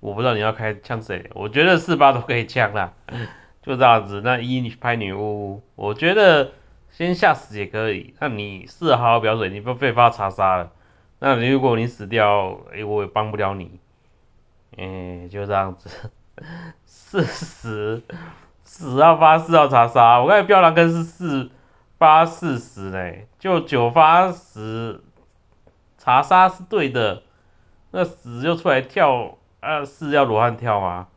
[0.00, 1.30] 我不知道你要开枪谁。
[1.34, 2.94] 我觉得四八都可以枪啦，
[3.66, 4.22] 就这样子。
[4.24, 6.52] 那一你去拍女巫，我觉得
[6.90, 8.14] 先吓死也可以。
[8.20, 10.70] 那你四号标准，你不被发查杀了，
[11.18, 13.80] 那如果你死掉，哎，我也帮不了你。
[14.78, 15.90] 嗯，就这样子，
[16.86, 18.02] 四十，
[18.64, 21.50] 十号发四号查杀，我刚才标狼坑是四
[21.98, 25.00] 八四十嘞，就九发十
[25.98, 27.22] 查杀是对的，
[27.90, 31.08] 那十就出来跳，啊四要罗汉跳吗？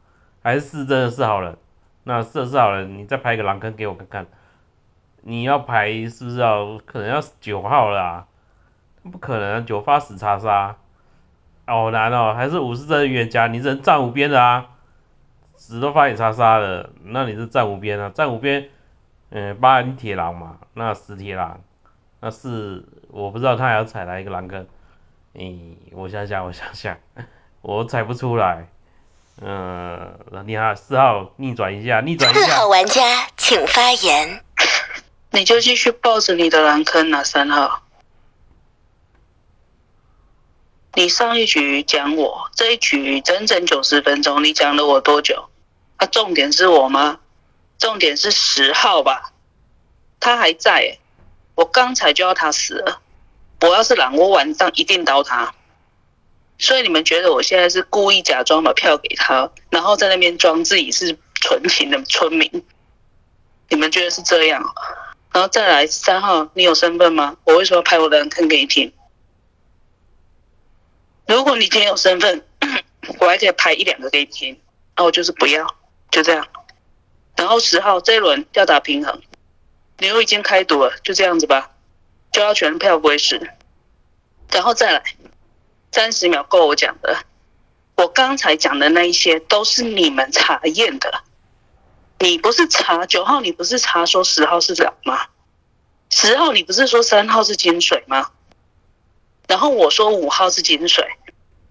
[0.41, 1.57] 还是四真的是好人？
[2.03, 4.27] 那四是好了，你再拍一个狼坑给我看看，
[5.21, 8.25] 你要排是不是要可能要九号啦？
[9.03, 10.75] 不可能，九发死叉杀。
[11.65, 13.47] 好难哦，还是五十真预言家？
[13.47, 14.71] 你人战五边的啊，
[15.55, 18.09] 死都发你叉杀了，那你是战五边啊？
[18.09, 18.69] 战五边，
[19.29, 21.61] 嗯，八人铁狼嘛，那十铁狼，
[22.21, 24.65] 那是我不知道他还要踩哪一个狼坑。
[25.33, 26.97] 诶、我想想，我想想，
[27.61, 28.67] 我踩不出来。
[29.41, 32.67] 嗯，你好，四号逆转一下，逆转一下四号。
[32.67, 34.43] 玩家请发言。
[35.31, 37.83] 你就继续抱着你的蓝坑啊，三号。
[40.95, 45.49] 你上一局讲我，这一局整整九十分钟，你讲了我多久？
[45.97, 47.19] 啊，重点是我吗？
[47.77, 49.31] 重点是十号吧，
[50.19, 50.97] 他还在、
[51.55, 52.99] 我刚才就要他死了。
[53.61, 55.53] 我要是狼，我晚上一定刀他。
[56.59, 62.63] 所以你们觉得我现在是故意假装把票给他，然后在那边装自己是纯情的村民？
[63.69, 64.61] 你们觉得是这样？
[65.31, 67.37] 然后再来三号，你有身份吗？
[67.45, 68.91] 我为什么要拍我的人坑给你听？
[71.27, 72.43] 如果你今天有身份，
[73.21, 74.59] 我还可以拍一两个给你听。
[74.97, 75.65] 那我就是不要，
[76.11, 76.45] 就这样。
[77.37, 79.21] 然后十号这一轮要打平衡，
[79.99, 81.71] 牛已经开赌了，就这样子吧，
[82.33, 83.49] 就要全票归十。
[84.51, 85.03] 然后再来，
[85.91, 87.17] 三十秒够我讲的。
[87.95, 91.23] 我刚才讲的那一些都是你们查验的。
[92.19, 95.27] 你不是查九号，你不是查说十号是狼吗？
[96.09, 98.31] 十号你不是说三号是金水吗？
[99.47, 101.05] 然后我说五号是金水，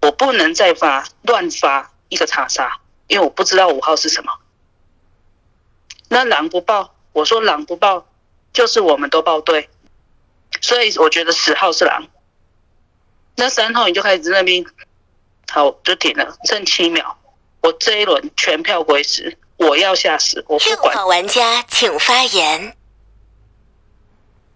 [0.01, 4.33] 我不能再发乱发一个查杀，因为我不知道五号是什么。
[6.09, 8.07] 那狼不报，我说狼不报，
[8.53, 9.69] 就是我们都报对，
[10.61, 12.07] 所以我觉得十号是狼。
[13.39, 14.65] 那三号你就开始在那边，
[15.49, 17.15] 好就停了，剩七秒，
[17.61, 20.93] 我这一轮全票归十，我要下十，我不六管。
[20.93, 22.75] 号玩家请发言。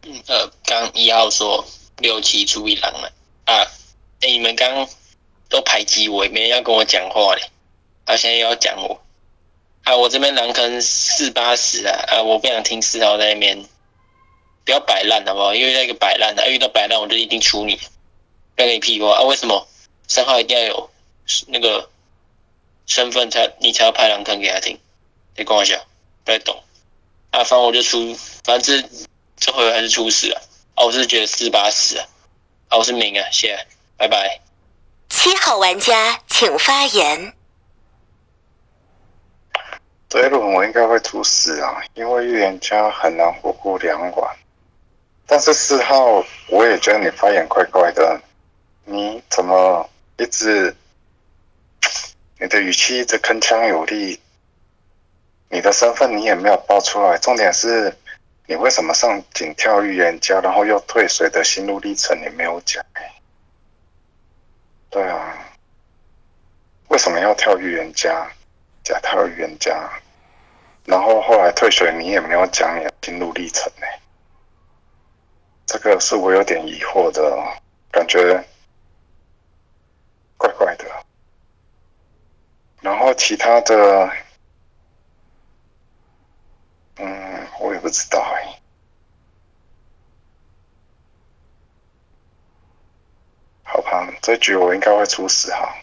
[0.03, 1.65] 嗯，呃，刚一号说
[1.99, 3.09] 六七出一狼了
[3.45, 3.63] 啊，
[4.19, 4.89] 哎、你们刚
[5.47, 7.43] 都排挤我，也没人要跟我讲话嘞，
[8.03, 9.01] 啊，现在又要讲我，
[9.85, 13.63] 啊，我这边狼坑四八十啊，啊，我不想听四号在那边，
[14.65, 15.55] 不要摆烂好不好？
[15.55, 17.79] 因为那个摆烂的、啊，遇到摆烂我就一定出你，
[18.55, 19.21] 不要跟你屁话啊！
[19.23, 19.67] 为什么
[20.07, 20.89] 三号一定要有
[21.47, 21.89] 那个
[22.85, 24.79] 身份才你才要拍狼坑给他听？
[25.35, 25.79] 你跟我讲，
[26.23, 26.63] 不太懂
[27.31, 28.89] 啊，反正我就出，反正这
[29.37, 30.41] 这回还是出事了
[30.75, 30.85] 啊！
[30.85, 32.07] 我是觉得四八死啊，
[32.69, 34.39] 啊，我是明啊，谢谢，拜拜。
[35.09, 37.33] 七号玩家请发言。
[40.09, 44.35] 这一轮我应该会出事啊，因为预言家很难活过两晚。
[45.25, 48.21] 但是四号，我也觉得你发言怪怪的，
[48.85, 50.75] 你怎么一直，
[52.39, 54.19] 你的语气一直铿锵有力，
[55.49, 57.95] 你的身份你也没有报出来，重点是
[58.45, 62.83] 你为什么上警跳预言家，然后又退水的心路历程你没有讲、
[64.89, 65.37] 对啊，
[66.89, 68.29] 为什么要跳预言家？
[68.83, 69.89] 假跳预言家？
[70.85, 73.87] 然后后来退水，你也没有讲你的心路历程呢、
[75.65, 77.23] 这个是我有点疑惑的，
[77.89, 78.43] 感觉
[80.43, 80.85] 怪怪的。
[82.81, 84.11] 然后其他的，
[86.97, 88.59] 嗯，我也不知道哎、
[93.63, 95.73] 好吧，这局我应该会出十号。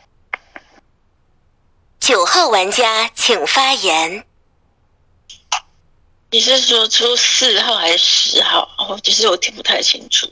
[1.99, 4.27] 九号玩家请发言。
[6.31, 8.69] 你是说出四号还是十号？
[8.77, 10.31] 哦，其实我听不太清楚。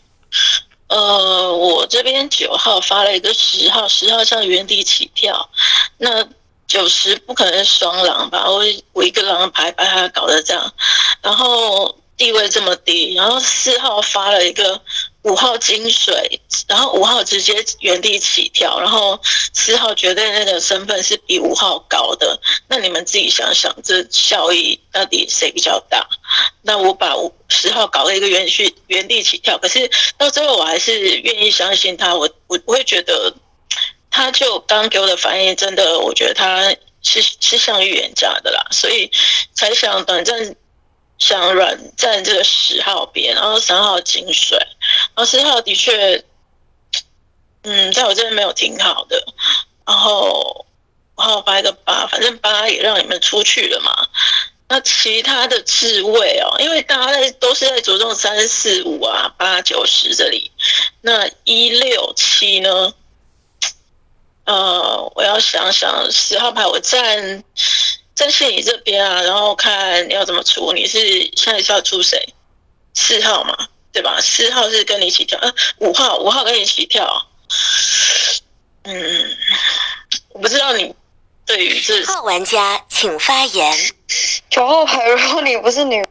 [0.88, 5.50] 呃，我这边九号发了一个十号，十号像原地起跳，
[5.98, 6.26] 那
[6.66, 8.50] 九十不可能是双狼吧？
[8.50, 8.62] 我
[8.92, 10.72] 我一个狼牌把它搞得这样，
[11.22, 14.80] 然后地位这么低，然后四号发了一个
[15.22, 19.20] 五号金水，然后五号直接原地起跳，然后
[19.52, 26.08] 四号绝对那个身份是比五号高的，那你们自己想想，这效益到底谁比较大？
[26.62, 33.34] 那我把五十号搞了一个原续原地起跳，可是到最后我还是愿意相信他，我我我会觉得，
[34.10, 39.10] 他就刚给我的反应，真的我觉得他是是像预言家的啦，所以
[39.52, 40.54] 才想短暂
[41.18, 46.24] 想软站这个十号边，然后三号金水，然后四号的确，
[47.62, 49.26] 嗯，在我这边没有挺好的，
[49.84, 50.66] 然后
[51.16, 54.08] 然后发一个八，反正八也让你们出去了嘛。
[54.70, 60.50] 那其他的智慧哦，因为大家在都是在着重三四五啊、八九十这里，
[61.00, 62.92] 那一六七呢？
[64.44, 67.44] 呃，我要想想十号牌，我站
[68.18, 70.72] 站线你这边啊，然后看你要怎么出。
[70.72, 70.98] 你是
[71.36, 72.34] 现在是要出谁？
[72.92, 74.18] 四号嘛，对吧？
[74.20, 77.28] 四号是跟你一起跳，呃，五号五号跟你一起跳。
[78.82, 79.36] 嗯，
[80.30, 80.92] 我不知道你
[81.46, 83.94] 对于这号玩家请发言。
[84.50, 86.04] 九号牌，如果你不是女，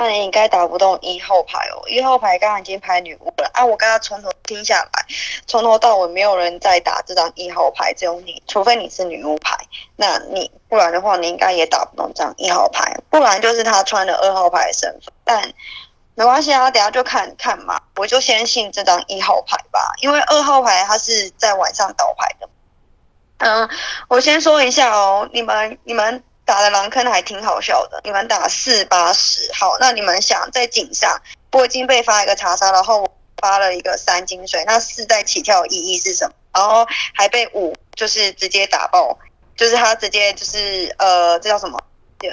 [0.00, 3.64] 那你应该打不动一号牌哦，一号牌刚刚已经排女巫了啊！
[3.64, 5.06] 我刚刚从头听下来，
[5.44, 9.58] 从头到尾没有人在打这张一号牌，只有你，除非你是女巫牌，
[9.96, 15.52] 那你不然的话，你应该也打不动这张一号牌，不然就是他穿了二号牌的身份，但
[16.14, 22.48] 没关系啊，等下就看看嘛，我就先信这张一号牌吧，因为二号牌他是在晚上倒牌的。
[23.38, 23.68] 嗯，
[24.06, 26.22] 我先说一下哦，你们你们。
[26.48, 31.20] 打的狼坑还挺好笑的，你们打四八十，好，那你们想在井上
[31.50, 36.32] 波金被发一个查杀，然后发了一个三金水，那四在起跳意义是什么？
[36.54, 39.18] 然后还被五就是直接打爆，
[39.58, 41.78] 就是他直接就是呃这叫什么？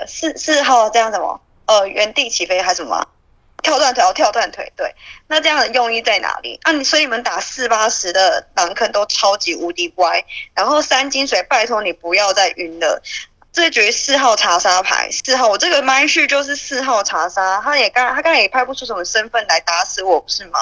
[0.07, 1.41] 四四号这样什么？
[1.65, 3.05] 呃原地起飞还是什么？
[3.63, 4.95] 跳断腿哦跳断腿，对，
[5.27, 6.57] 那这样的用意在哪里？
[6.63, 13.01] 啊你所以你们打四八十的狼坑都超级无敌乖，然后三金水拜托你不要再晕了。
[13.55, 20.59] 这局四号查杀牌，四号我这个麦序就是四号查杀，他也刚他刚才也派不出什么身份来打死我，不是吗？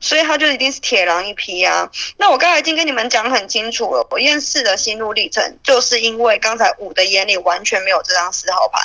[0.00, 1.90] 所以他就一定是铁狼一批啊。
[2.18, 8.78] 那我刚才已经跟你们讲很清楚了，我验四的心路历程，就是因为刚才五的眼里完全没有这张四号牌，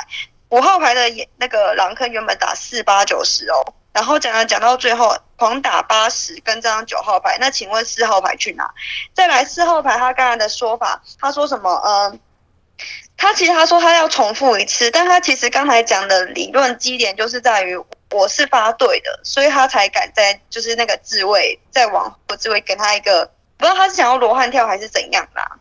[0.47, 1.01] 五号牌的
[1.35, 8.73] 那个狼坑原本打四八九十哦，然后讲讲讲到最后狂打八十跟这张九号牌，那请问四号牌去哪？
[9.13, 11.81] 再来四号牌他刚才的说法，他说什么？
[11.85, 12.19] 嗯。
[13.17, 17.75] 他其实他说他要重复一次，但他其实刚才讲的理论基点就是在于
[18.11, 25.59] 我是发对的，所以他才敢在就是那个自卫再往后自卫给他一个，不知道他是想要罗汉跳还是怎样啦。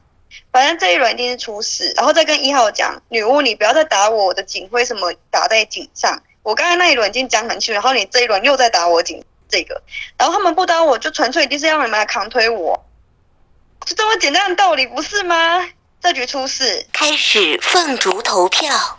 [0.51, 6.23] 反正这一轮一定是出事，然后再跟一号讲女巫你不要再打我的井，为什么打在井上？
[6.43, 9.81] 我刚才那一轮已经讲很清楚，然后你这一轮又在打我警这个，
[10.19, 12.85] 然后他们不打我就纯粹一定是要你们来扛推我，
[13.87, 15.69] 就这么简单的道理不是吗？
[16.05, 18.99] 这局出事，开始凤竹投票。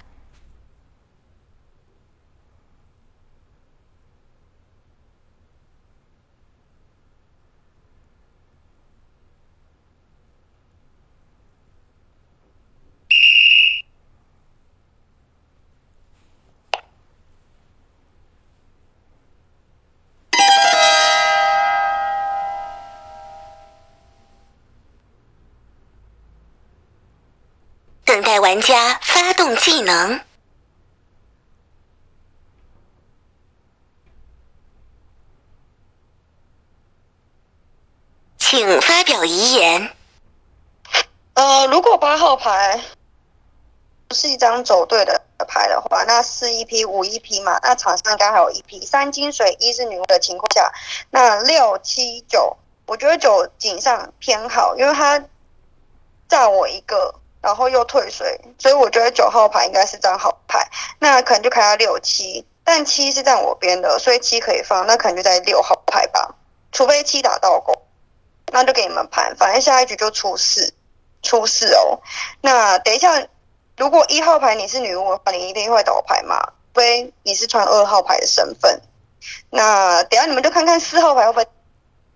[28.16, 30.22] 等待玩家发动技能，
[38.38, 39.93] 请发表遗言。
[41.34, 42.82] 呃，如果八号牌
[44.07, 50.72] 不是一张走对的牌的话，那四一批五一批嘛，那场上刚好有一批三金水一是女巫的情况下，
[51.09, 52.55] 那六七九，
[52.86, 55.22] 我觉得九井上偏好，因为他
[56.30, 57.13] 炸我一个。
[57.45, 60.67] 然后又退水，所以我觉得九号牌应该是张好牌，
[60.97, 66.33] 那可能就开到六七，但七是在我边的，所以七可以放，那可能就在六号牌吧，
[66.71, 67.83] 除非七打到狗，
[68.51, 70.73] 那就给你们盘，反正下一局就出四，
[71.21, 72.01] 出四哦。
[72.41, 73.27] 那等一下，
[73.77, 76.41] 如果一号牌你是女巫的话，你一定会倒牌嘛？
[76.73, 78.81] 除非你是穿二号牌的身份，
[79.51, 81.47] 那等下你们就看看四号牌会不会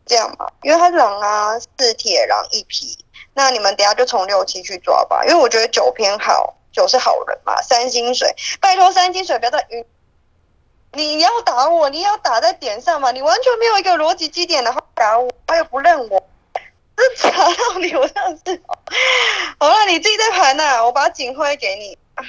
[0.10, 0.50] 这样嘛？
[0.64, 2.98] 因为他狼啊，四铁狼一匹。
[3.36, 7.62] 那你们等下就从六七去抓吧，因为我觉得九偏好，九是好人嘛。
[7.62, 9.86] 三金水，拜托三金水不要再晕，
[10.94, 16.28] 你要打我，你要打在点上嘛，你完全没有一个逻辑基点，然后打我，他又不认我，
[17.16, 18.62] 查到你，我真的是。
[19.60, 21.98] 好了，你自己在盘呐，我把警徽给你，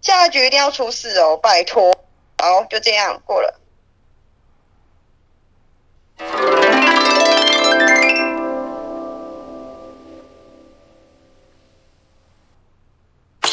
[0.00, 1.94] 下一局一定要出事哦，拜托。
[2.38, 3.60] 好，就这样过了。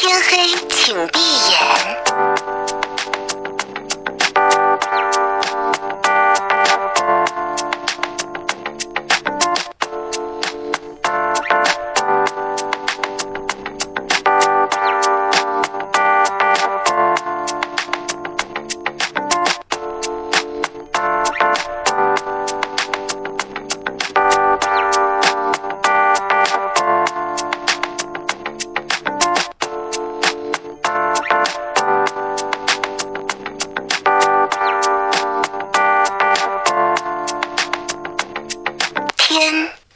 [0.08, 1.58] 天黑，请闭眼。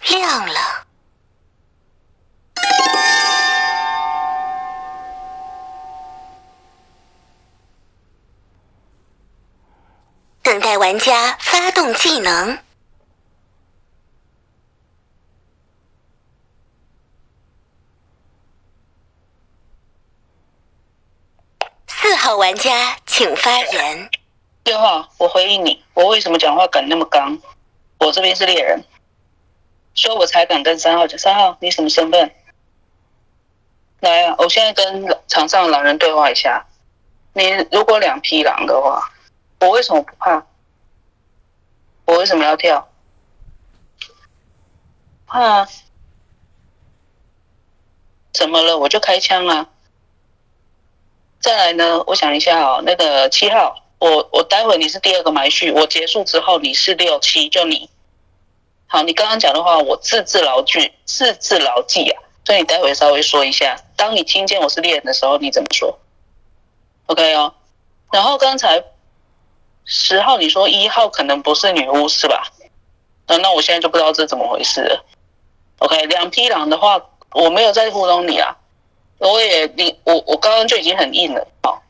[0.08, 0.86] 亮了。
[10.42, 12.58] 等待玩家发动技能。
[21.86, 24.10] 四号玩家请发言。
[24.64, 27.38] 六号，我回应你，我为什么讲话敢那么刚？
[27.98, 28.84] 我这边是猎人，
[29.94, 31.18] 所以我才敢跟三号讲。
[31.18, 32.34] 三号，你什么身份？
[34.00, 34.34] 来啊！
[34.38, 36.66] 我现在跟场上的狼人对话一下。
[37.34, 39.12] 你如果两匹狼的话，
[39.60, 40.44] 我为什么不怕？
[42.04, 42.88] 我为什么要跳？
[45.26, 45.68] 怕啊？
[48.32, 48.76] 怎么了？
[48.76, 49.68] 我就开枪啊！
[51.38, 52.02] 再来呢？
[52.06, 57.88] 我想一下哦，那个七号，我我待会你是第二个埋序，我结束之后你是六七，就你。
[58.92, 62.22] 好，你刚刚讲的话我字字牢记，字字牢记啊。
[62.44, 65.98] 所以你待会稍微说一下，当你听见我是猎人的时候，你怎么说
[67.06, 67.54] ？OK 哦。
[68.12, 68.84] 然后刚才
[69.86, 72.52] 十号你说一号可能不是女巫是吧？
[73.26, 75.02] 那那我现在就不知道这怎么回事了。
[75.78, 78.58] OK，两匹狼的话，我没有在糊弄你啊。
[79.16, 81.48] 我也你我我刚刚就已经很硬了。
[81.62, 81.82] 好，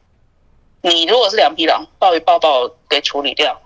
[0.82, 3.60] 你如果是两匹狼，抱一抱把我给处理掉。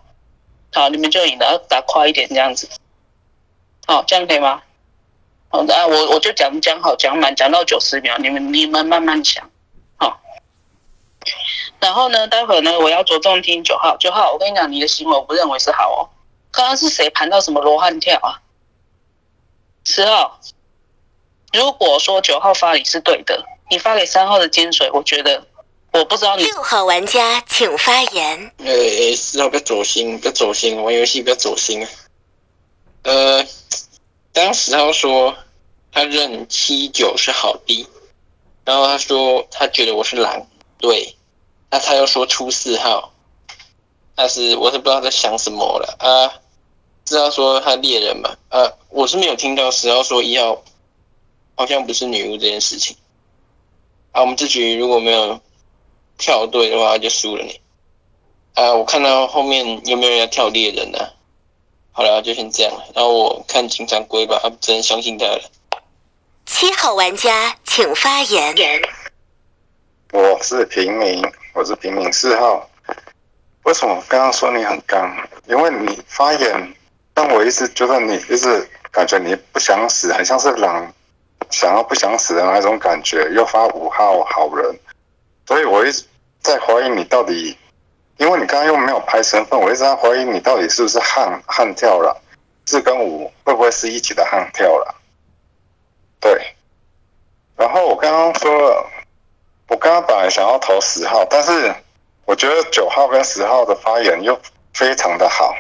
[0.73, 2.67] 好，你们就赢了，打快一点这样子。
[3.87, 4.63] 好，这样可以吗？
[5.49, 9.49] 好的，我我就讲讲好讲满，讲到九十秒，你们你们慢慢想，
[9.97, 10.21] 好。
[11.79, 16.11] 然后呢，待会呢，我要着重听九号，九号，我跟你讲，你的行为我不认为是好哦。
[16.51, 18.43] 刚刚是谁盘到什么罗汉跳啊？
[19.85, 20.41] 十号，
[21.53, 25.47] 如果说九号发你是对的，你发给三号的金水，我觉得
[25.93, 26.43] 我不知道你。
[26.43, 28.53] 六号玩家请发言。
[28.59, 31.89] 呃，四号不要走心，不要走心，玩游戏不要走心啊。
[33.05, 33.47] 呃。
[34.37, 35.35] 当十号说
[35.91, 37.89] 他认七九是好的，
[38.67, 41.17] 然后他说他觉得我是狼，对，
[41.71, 43.15] 那他又说出四号，
[44.15, 46.43] 但是我是不知道在想什么了啊。
[47.07, 50.63] 四号说他猎人嘛，啊，我是没有听到十号说一号
[51.55, 52.95] 好像不是女巫这件事情。
[54.13, 55.41] 啊，我们这局如果没有
[56.19, 57.59] 跳队的话就输了你。
[58.53, 60.99] 啊，我看到后面有没有人要跳猎人呢？
[61.97, 62.85] 好了，就先这样了。
[62.95, 65.41] 然后我看警长龟吧，只能相信他了。
[66.45, 68.55] 七号玩家请发言。
[70.13, 71.25] 我是平民，
[71.55, 72.69] 我是平民四号。
[73.63, 75.27] 为什么刚刚说你很刚？
[75.49, 76.75] 因为你发言，
[77.15, 80.93] 但我一直觉得你一直感觉你不想死，很像是狼
[81.49, 83.27] 想要不想死的那种感觉。
[83.35, 84.79] 又发五号好人，
[85.47, 86.05] 所以我一直
[86.43, 87.57] 在怀疑你到底。
[88.19, 92.19] 因为你刚刚又没有拍身份，我一直在怀疑你到底是不是悍悍跳了，
[92.65, 94.95] 四跟五会不会是一起的悍跳了？
[96.19, 96.55] 对。
[97.57, 98.91] 然后我刚刚说了，
[99.69, 101.75] 我刚刚本来想要投十号，但是
[102.25, 104.39] 我觉得九号跟十号的发言又
[104.73, 105.55] 非常的好，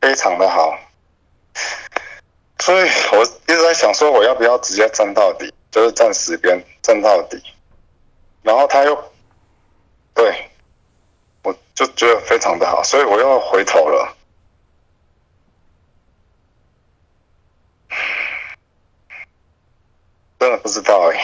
[0.00, 0.78] 非常的好，
[2.58, 7.42] 所以我一直在想说我要不要直接站到底，就是站十边站到底，
[8.42, 8.94] 然后他又
[10.14, 10.44] 对。
[11.78, 14.16] 就觉得非常的好，所以我又回头了。
[20.40, 21.20] 真的不知道哎，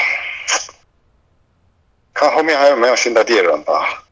[2.13, 4.05] 看后面还有没有新的猎人吧。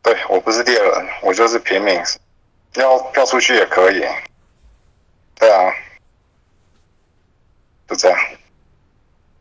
[0.00, 2.00] 对我不是猎人，我就是平民，
[2.74, 3.98] 要跳出去也可以。
[5.34, 5.74] 对啊，
[7.88, 8.18] 就这样。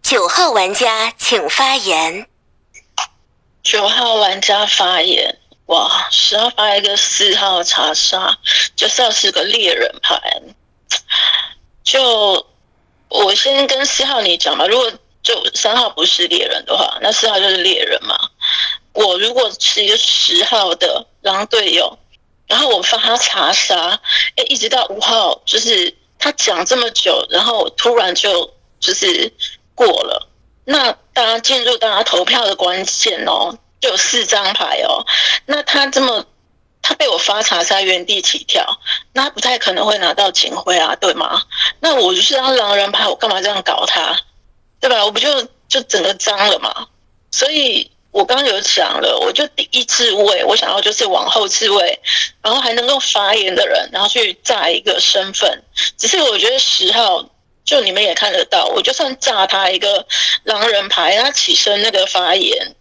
[0.01, 2.27] 九号玩家请发言。
[3.63, 8.37] 九号玩家发言，哇，十号发一个四号查杀，
[8.75, 10.41] 就是要是个猎人牌。
[11.83, 12.45] 就
[13.07, 14.91] 我先跟四号你讲吧，如果
[15.23, 18.19] 就三号不是猎人的话，那四号就是猎人嘛。
[18.91, 21.97] 我如果是一个十号的狼队友，
[22.47, 23.99] 然后我发他查杀，
[24.35, 29.31] 哎，一直到五号，就是他讲这么久，然后突然就就是
[29.73, 30.29] 过了。
[30.65, 35.05] 那大家进入大家投票的关键哦，就有四张牌哦。
[35.45, 36.25] 那他这么，
[36.81, 38.79] 他被我发查杀原地起跳，
[39.13, 41.43] 那不太可能会拿到警徽啊，对吗？
[41.79, 44.19] 那我就是张狼人牌，我干嘛这样搞他，
[44.79, 45.05] 对吧？
[45.05, 46.87] 我不就就整个脏了嘛。
[47.31, 51.99] 所以我刚刚有讲了，我就第一次位，我想要就是往后次位，
[52.41, 55.63] 然后还能够发言的人，然后去炸一个身份。
[55.97, 57.29] 只是我觉得十号。
[57.65, 60.05] 就你们也看得到，我就算炸他一个
[60.43, 62.75] 狼人牌，他起身那个发言，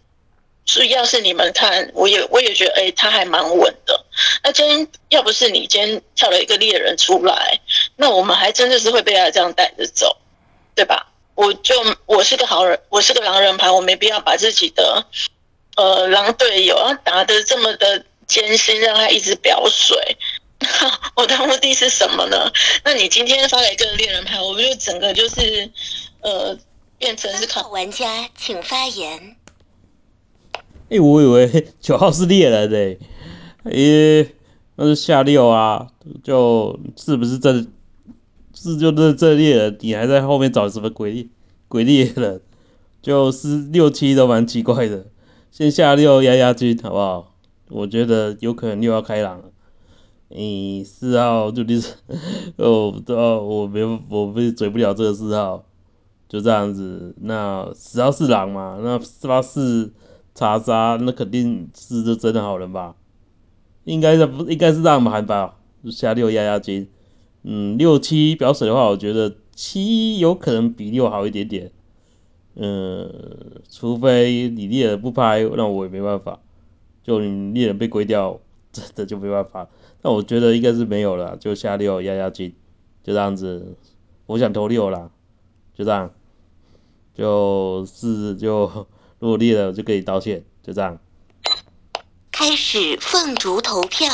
[0.65, 4.05] 所以要是你们看，我也我也觉得，哎，他还蛮稳的。
[4.43, 7.59] 那今天要不是你今天跳了一个猎人出来，
[7.95, 10.17] 那我们还真的是会被他这样带着走，
[10.75, 11.07] 对吧？
[11.35, 11.73] 我就
[12.05, 15.05] 我是个好人，我是个狼人牌，我没必要把自己的
[15.75, 20.17] 呃狼队友要打得这么的艰辛，让他一直表水。
[21.15, 22.51] 我的目的是什么呢？
[22.85, 25.69] 那你今天发了一个猎人牌，我们就整个就是
[26.21, 26.57] 呃
[26.97, 29.35] 变成是靠玩家，请发言。
[30.89, 32.99] 哎、我以为九号是猎人嘞、
[33.63, 34.33] 诶、
[34.75, 35.87] 那是下六啊，
[36.23, 41.27] 就是不是这是就是这猎人，你还在后面找什么鬼猎
[41.67, 42.41] 鬼猎人？
[43.01, 45.05] 就是六七都蛮奇怪的，
[45.51, 47.35] 先下六压压惊好不好？
[47.69, 49.45] 我觉得有可能六要开朗了。
[50.35, 51.93] 你四号就你是
[52.57, 55.63] 哦，哦，我没我不嘴不了这个四号，
[56.27, 57.13] 就这样子。
[57.21, 58.79] 那十号是狼嘛？
[58.81, 59.93] 那八四
[60.33, 62.95] 查杀，那肯定是就真的好人吧？
[63.83, 65.59] 应该是不应该是让韩吧？
[65.91, 66.87] 下六压压惊。
[67.43, 71.71] 嗯，六七表水的话，我觉得七有可能比六好一点点。
[72.55, 76.39] 嗯，除非你猎人不拍，那我也没办法。
[77.03, 78.39] 就你猎人被归掉，
[78.73, 79.69] 真的就没办法。
[80.01, 82.53] 那我觉得应该是没有了，就下六压压惊，
[83.03, 83.77] 就这样子。
[84.25, 85.09] 我想投六啦，
[85.73, 86.11] 就这样。
[87.13, 88.87] 就是就
[89.19, 90.97] 如果猎了，就可以道歉，就这样。
[92.31, 94.09] 开始凤竹投票。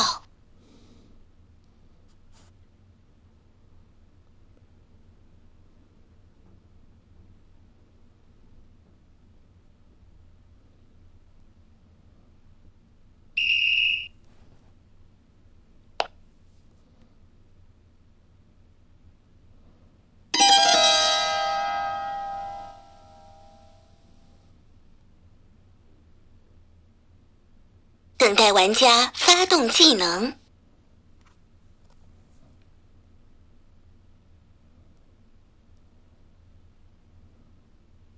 [28.30, 30.36] 等待玩家发动技能。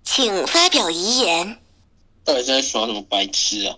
[0.03, 1.57] 请发表遗言。
[2.25, 3.77] 到底在耍什么白痴啊？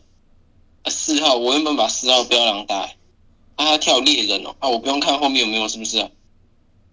[0.82, 2.90] 啊，四号，我原本把四号标狼打、啊，
[3.56, 6.10] 他跳猎人哦，啊，我不用看后面有没有，是不是啊？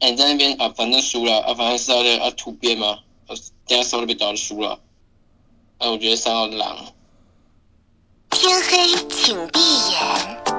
[0.00, 2.98] 哎、你在那边啊，反正输了啊，反正四号在啊突变吗？
[3.26, 3.32] 啊，
[3.66, 4.78] 等下四号就被打就输了。
[5.78, 6.92] 啊，我觉得三号狼。
[8.40, 9.60] 天黑，请闭
[9.90, 10.49] 眼。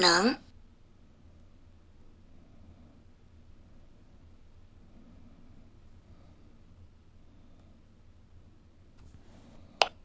[0.00, 0.36] 能。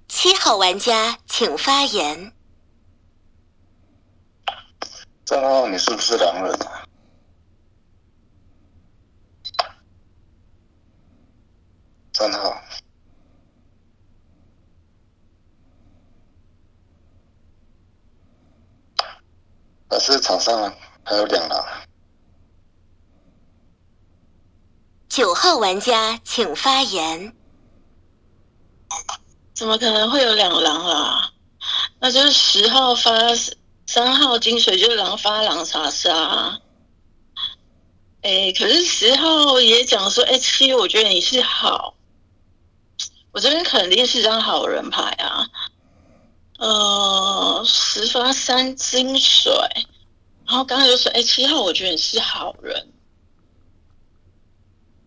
[0.07, 2.31] 七号玩家请发言。
[5.25, 6.85] 账号你是不是狼人啊？
[12.13, 12.61] 三号，
[19.89, 21.65] 可是场上还有两狼，
[25.09, 27.35] 九号玩家请发言。
[29.55, 31.31] 怎么可能会有两狼啦？
[31.99, 33.11] 那就是十号发
[33.87, 36.59] 三号金水，就是狼发狼杀杀。
[38.21, 41.95] 哎，可是十号也讲说，哎，七，我觉得你是好，
[43.31, 45.47] 我这边肯定是张好人牌啊。
[46.59, 49.51] 呃，十发三金水，
[50.45, 52.93] 然后刚才就说，哎，七号，我觉得你是好人。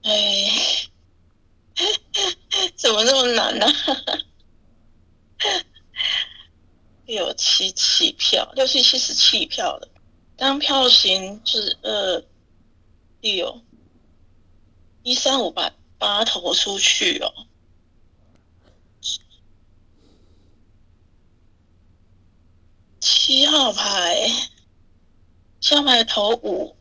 [0.02, 0.90] 哎，
[2.76, 3.66] 怎么那么难呢、
[7.06, 9.88] 六七七票，六七七是弃票的，
[10.36, 12.24] 当票型是二
[13.20, 13.62] 六
[15.02, 17.32] 一三五把八投出去哦。
[23.00, 24.30] 七号牌，
[25.60, 26.76] 七号牌投五。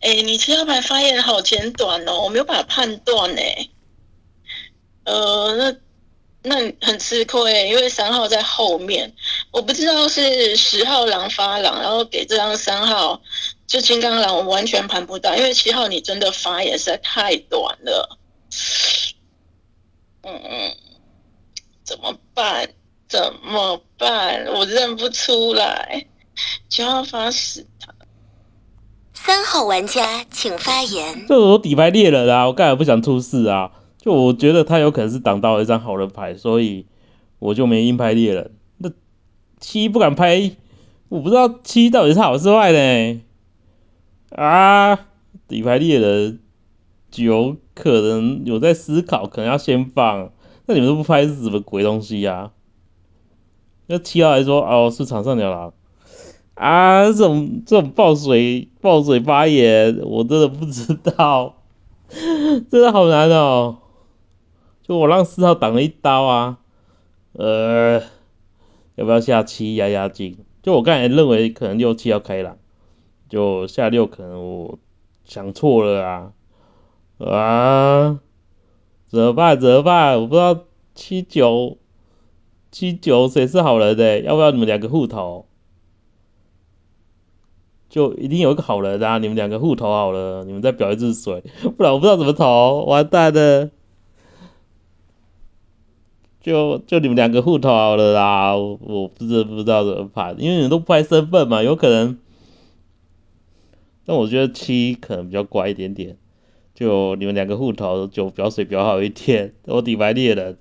[0.00, 3.42] 哎，你七号牌发言好简短哦，我没有办法判断呢。
[5.04, 5.76] 呃，那
[6.42, 9.14] 那很吃亏，因为三号在后面，
[9.50, 13.20] 我不知道是十号狼发狼，然后给这张三号
[13.66, 18.18] 就金刚狼，我完全盘不到，因为七号你真的发言实在太短了。
[20.22, 20.76] 嗯嗯，
[21.84, 22.74] 怎么办？
[23.16, 24.44] 怎么办？
[24.48, 26.04] 我认不出来。
[26.68, 27.94] 七号发死他。
[29.14, 31.26] 三三号玩家请发言。
[31.26, 36.86] 就我底牌猎人啊，我刚才不想出事啊，就我觉得他有可能是挡到一张好人牌，所以
[37.38, 38.52] 我就没硬拍猎人。
[38.78, 38.90] 那
[39.58, 40.52] 七不敢拍，
[41.08, 43.20] 我不知道七到底是好是坏呢？
[44.30, 45.06] 啊，
[45.48, 46.40] 底牌猎人
[47.10, 50.30] 九可能有在思考，可能要先放。
[50.66, 52.52] 那你们都不拍是什么鬼东西呀、
[53.86, 55.72] 那七号还说哦是场上鸟狼
[56.54, 61.56] 啊，这种这种爆水爆水发言，我真的不知道，
[62.08, 63.78] 真的好难哦。
[64.82, 66.58] 就我让四号挡了一刀啊，
[67.32, 68.00] 呃，
[68.94, 70.38] 要不要下七压压惊？
[70.62, 72.56] 就我刚才认为可能六七要开朗，
[73.28, 74.78] 就下六可能我
[75.24, 76.32] 想错了啊
[77.18, 78.18] 啊，
[79.08, 79.60] 怎么办？
[79.60, 80.20] 怎么办？
[80.20, 80.64] 我不知道
[80.94, 81.76] 七九
[82.76, 85.46] 七九谁是好人的、要不要你们两个互投？
[87.88, 89.16] 就一定有一个好人啊！
[89.16, 91.42] 你们两个互投好了，你们再表一次水，
[91.74, 93.70] 不然我不知道怎么投，完蛋了。
[96.42, 102.18] 就就你们两个互投好了啦，我我不是不知道怎么判，因为你们都不拍身份嘛，有可能。
[104.04, 106.18] 但我觉得七可能比较乖一点点，
[106.74, 109.54] 就你们两个互投，就表水比较好一点。
[109.64, 110.58] 我底牌猎人，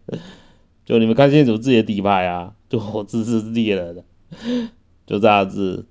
[0.86, 4.04] 就你们看清楚自己的底牌啊， 就我自私猎人的，
[5.08, 5.86] 就这样子。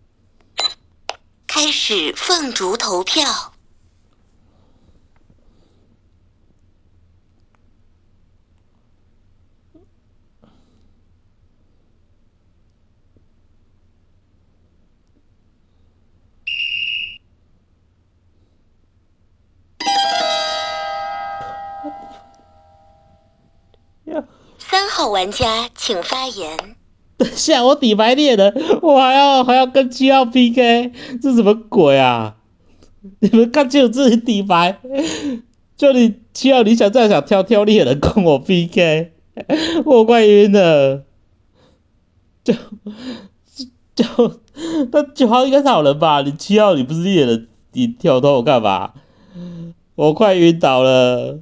[1.46, 3.53] 开始凤竹投票。
[24.74, 26.56] 三号玩家请发言。
[27.16, 28.52] 等下，我底牌猎人，
[28.82, 30.90] 我还要还要跟七号 PK，
[31.22, 32.34] 这什么鬼啊？
[33.20, 34.80] 你们看清楚自己底牌，
[35.76, 39.12] 就你七号，你想这样想挑挑猎人跟我 PK，
[39.84, 41.04] 我快晕了。
[42.42, 42.52] 就
[43.94, 44.40] 就
[44.90, 46.20] 那九号应该是好人吧？
[46.22, 48.90] 你七号你不是猎人，你挑逗我干嘛？
[49.94, 51.38] 我快晕倒了，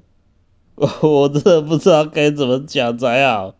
[1.03, 3.55] 我真的不知道该怎么讲才好。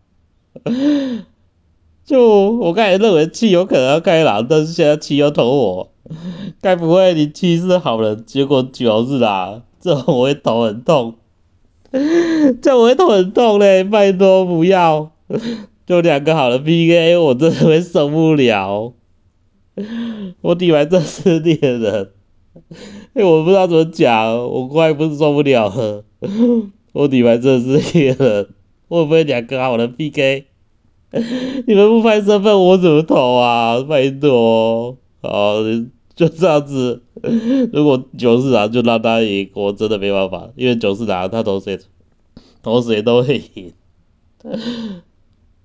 [2.05, 5.93] 就我刚才认为七有可能要开狼，但是现在七又投我，
[6.61, 11.15] 该不会你七是好人，结果九是狼，这我会头很痛，
[12.61, 15.13] 这我会头很痛嘞，拜托不要，
[15.87, 18.93] 就两个好人 PK，我真的会受不了，
[20.41, 22.11] 我底牌真是猎人，
[23.15, 26.05] 哎，我不知道怎么讲，我快不是受不了了，
[26.93, 28.49] 我底牌真的是猎人，
[28.89, 30.47] 会不会两个好人 PK？
[31.67, 33.81] 你们不拍身份，我怎么投啊？
[33.83, 35.57] 拜托，好，
[36.15, 37.03] 就这样子。
[37.73, 41.79] 如果九四郎就让他赢，我真的没办法，因为九四郎他投谁
[42.63, 43.73] 投谁都会赢。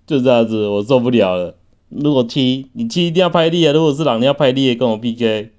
[0.06, 1.56] 就这样子，我受不了了。
[1.90, 3.74] 如果七，你七一定要拍力啊！
[3.74, 5.52] 如果是狼，你要拍力跟我 PK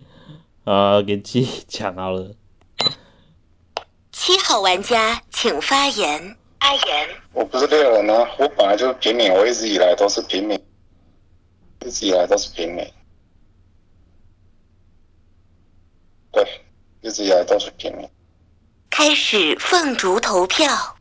[0.64, 2.32] 啊，给七抢好了。
[4.20, 6.36] 七号玩家请发言。
[6.58, 7.08] 发言。
[7.32, 10.60] 我不是猎人啊，我本来就是平民，我一直以来都是平民，
[11.86, 12.84] 一直以来都是平民。
[16.32, 16.44] 对，
[17.00, 18.10] 一直以来都是平民。
[18.90, 20.97] 开始凤竹投票。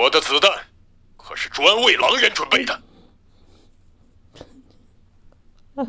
[0.00, 0.50] 我的子弹
[1.18, 2.72] 可是专为狼人准备的。
[5.74, 5.84] 啊？